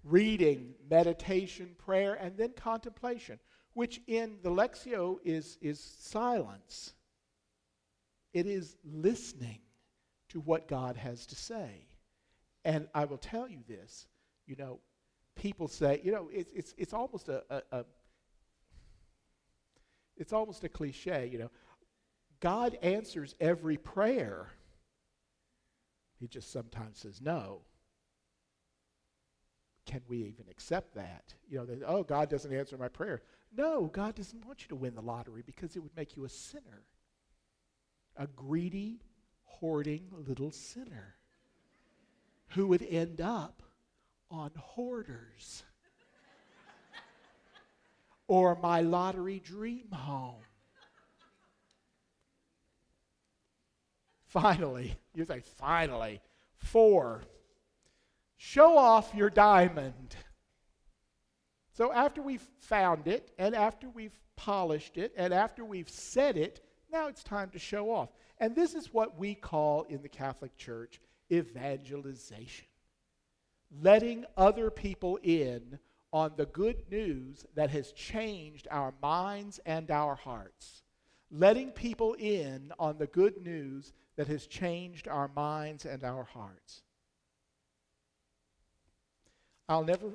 [0.02, 3.38] Reading, meditation, prayer, and then contemplation,
[3.78, 6.94] which in the Lectio is, is silence.
[8.32, 9.60] It is listening
[10.30, 11.86] to what God has to say.
[12.64, 14.08] And I will tell you this,
[14.48, 14.80] you know,
[15.36, 17.84] people say, you know, it's, it's, it's almost a, a, a
[20.16, 21.50] it's almost a cliche, you know.
[22.40, 24.48] God answers every prayer.
[26.18, 27.60] He just sometimes says no.
[29.86, 31.32] can we even accept that?
[31.48, 33.22] You know, that, oh, God doesn't answer my prayer.
[33.56, 36.28] No, God doesn't want you to win the lottery because it would make you a
[36.28, 36.84] sinner.
[38.16, 39.00] A greedy,
[39.44, 41.16] hoarding little sinner
[42.48, 43.62] who would end up
[44.30, 45.62] on hoarders
[48.28, 50.42] or my lottery dream home.
[54.26, 56.20] Finally, you say, finally.
[56.56, 57.22] Four,
[58.36, 60.16] show off your diamond.
[61.78, 66.60] So after we've found it, and after we've polished it, and after we've said it,
[66.90, 68.08] now it's time to show off.
[68.38, 71.00] And this is what we call in the Catholic Church
[71.30, 72.66] evangelization.
[73.80, 75.78] Letting other people in
[76.12, 80.82] on the good news that has changed our minds and our hearts.
[81.30, 86.82] Letting people in on the good news that has changed our minds and our hearts.
[89.68, 90.06] I'll never,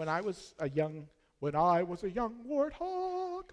[0.00, 1.08] when I was a young,
[1.40, 3.50] when I was a young warthog,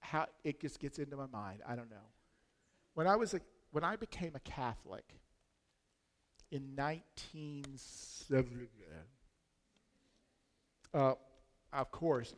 [0.00, 1.60] how it just gets into my mind.
[1.66, 1.96] I don't know.
[2.92, 5.14] When I was a, when I became a Catholic
[6.50, 8.68] in 1970,
[10.92, 11.14] uh,
[11.72, 12.34] of course,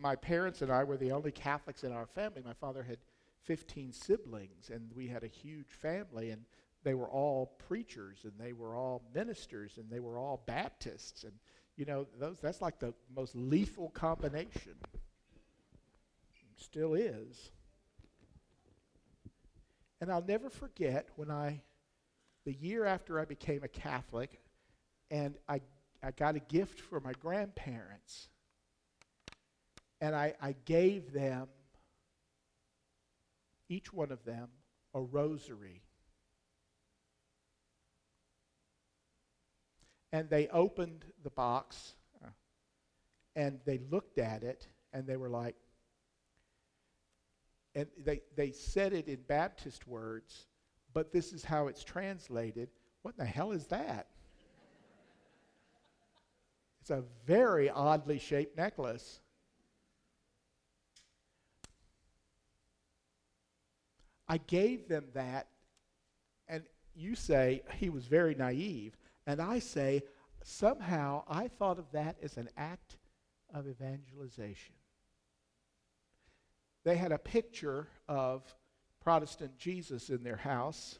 [0.00, 2.42] my parents and I were the only Catholics in our family.
[2.44, 2.98] My father had
[3.44, 6.44] 15 siblings, and we had a huge family, and
[6.82, 11.32] they were all preachers, and they were all ministers, and they were all Baptists, and
[11.76, 14.74] you know those that's like the most lethal combination.
[16.56, 17.50] Still is.
[20.00, 21.60] And I'll never forget when I,
[22.44, 24.40] the year after I became a Catholic,
[25.10, 25.60] and I,
[26.02, 28.28] I got a gift for my grandparents
[30.00, 31.48] and I, I gave them,
[33.68, 34.48] each one of them,
[34.94, 35.82] a rosary.
[40.12, 41.94] And they opened the box
[43.36, 45.56] and they looked at it and they were like,
[47.74, 50.46] and they, they said it in Baptist words,
[50.92, 52.68] but this is how it's translated.
[53.02, 54.08] What the hell is that?
[56.80, 59.20] it's a very oddly shaped necklace.
[64.28, 65.46] I gave them that,
[66.48, 68.96] and you say he was very naive,
[69.26, 70.02] and I say
[70.42, 72.96] somehow I thought of that as an act
[73.54, 74.74] of evangelization.
[76.84, 78.42] They had a picture of
[79.02, 80.98] Protestant Jesus in their house,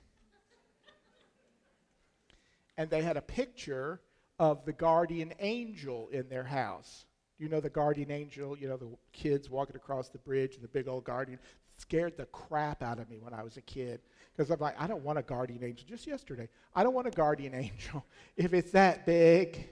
[2.77, 4.01] and they had a picture
[4.39, 7.07] of the guardian angel in their house.
[7.39, 10.69] You know the guardian angel, you know, the kids walking across the bridge and the
[10.69, 11.39] big old guardian
[11.79, 14.01] scared the crap out of me when I was a kid
[14.41, 15.87] because I'm like, I don't want a guardian angel.
[15.87, 18.07] Just yesterday, I don't want a guardian angel
[18.39, 19.69] if it's that big.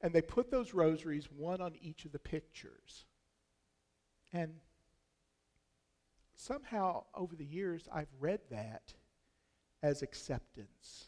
[0.00, 3.04] And they put those rosaries, one on each of the pictures.
[4.32, 4.54] And
[6.34, 8.94] somehow over the years, I've read that
[9.80, 11.04] as acceptance.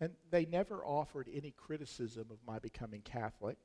[0.00, 3.58] And they never offered any criticism of my becoming Catholic.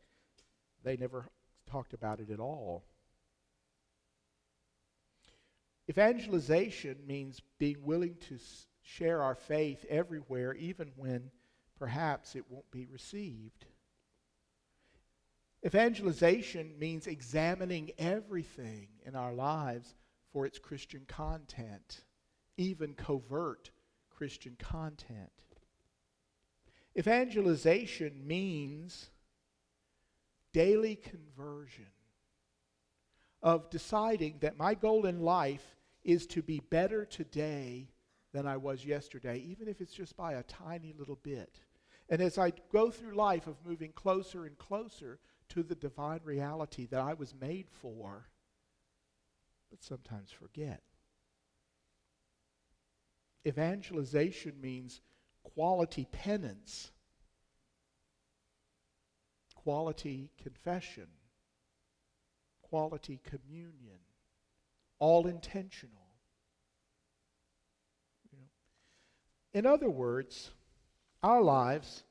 [0.83, 1.31] They never
[1.65, 2.85] talked about it at all.
[5.89, 8.37] Evangelization means being willing to
[8.81, 11.31] share our faith everywhere, even when
[11.79, 13.65] perhaps it won't be received.
[15.65, 19.95] Evangelization means examining everything in our lives
[20.31, 22.03] for its Christian content,
[22.57, 23.71] even covert
[24.09, 25.31] Christian content.
[26.97, 29.09] Evangelization means
[30.51, 31.85] daily conversion
[33.41, 35.76] of deciding that my goal in life
[36.07, 37.91] is to be better today
[38.33, 41.59] than I was yesterday, even if it's just by a tiny little bit.
[42.09, 46.87] And as I go through life of moving closer and closer to the divine reality
[46.87, 48.25] that I was made for,
[49.69, 50.81] but sometimes forget.
[53.45, 55.01] Evangelization means
[55.43, 56.91] quality penance
[59.67, 61.07] quality confession,
[62.61, 63.99] quality communion,
[64.99, 65.91] all intentional.
[69.53, 70.51] In other words,
[71.23, 72.03] our lives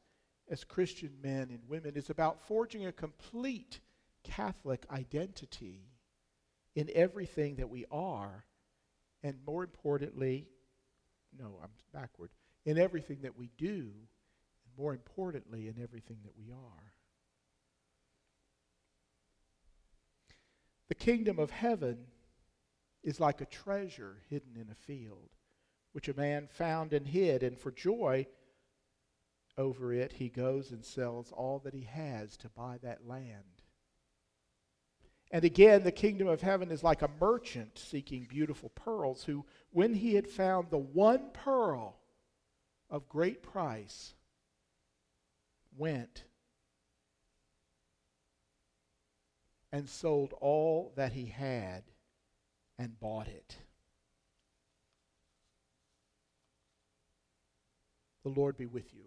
[0.50, 3.80] as Christian men and women is about forging a complete
[4.24, 5.88] Catholic identity
[6.74, 8.44] in everything that we are,
[9.22, 10.46] and more importantly,
[11.38, 12.30] no, I'm backward,
[12.64, 16.92] in everything that we do, and more importantly, in everything that we are.
[20.88, 22.06] The kingdom of heaven
[23.06, 25.30] is like a treasure hidden in a field,
[25.92, 28.26] which a man found and hid, and for joy
[29.56, 33.62] over it, he goes and sells all that he has to buy that land.
[35.30, 39.94] And again, the kingdom of heaven is like a merchant seeking beautiful pearls, who, when
[39.94, 41.96] he had found the one pearl
[42.90, 44.14] of great price,
[45.76, 46.24] went
[49.70, 51.84] and sold all that he had
[52.78, 53.56] and bought it.
[58.22, 59.04] The Lord be with you.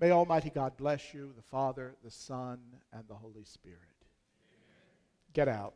[0.00, 2.58] May Almighty God bless you, the Father, the Son,
[2.92, 3.78] and the Holy Spirit.
[5.32, 5.74] Get out.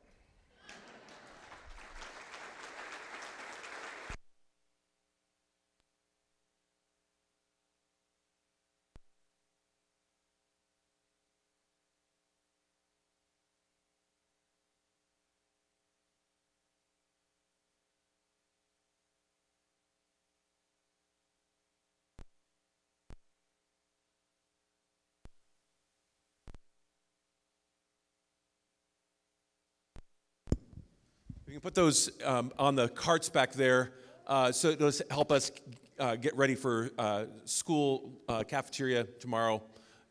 [31.58, 33.90] Can put those um, on the carts back there.
[34.28, 35.50] Uh, so those help us
[35.98, 39.60] uh, get ready for uh, school uh, cafeteria tomorrow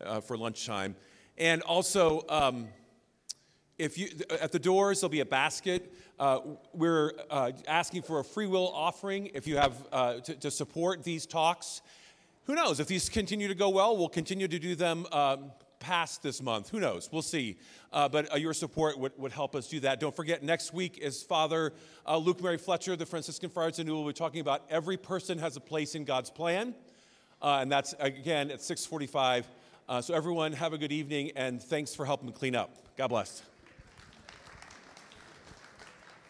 [0.04, 0.94] uh, for lunchtime.
[1.38, 2.68] And also, um,
[3.78, 4.10] if you
[4.42, 5.94] at the doors there'll be a basket.
[6.20, 6.40] Uh,
[6.74, 7.14] we're
[7.68, 9.90] asking for a free will offering if you have
[10.24, 11.84] to, to, support these talks.
[12.46, 12.80] Who knows?
[12.80, 15.06] If these continue to go well, we'll continue to do them.
[15.12, 16.70] Um, past this month.
[16.70, 17.10] Who knows?
[17.12, 17.58] We'll see.
[17.92, 20.00] Uh, but uh, your support would, would help us do that.
[20.00, 21.74] Don't forget, next week is Father
[22.06, 25.38] uh, Luke Mary Fletcher, the Franciscan Friars, and we will be talking about every person
[25.40, 26.74] has a place in God's plan.
[27.42, 29.48] Uh, and that's, again, at 645.
[29.90, 32.72] Uh, so everyone, have a good evening, and thanks for helping clean up.
[32.98, 33.42] God bless.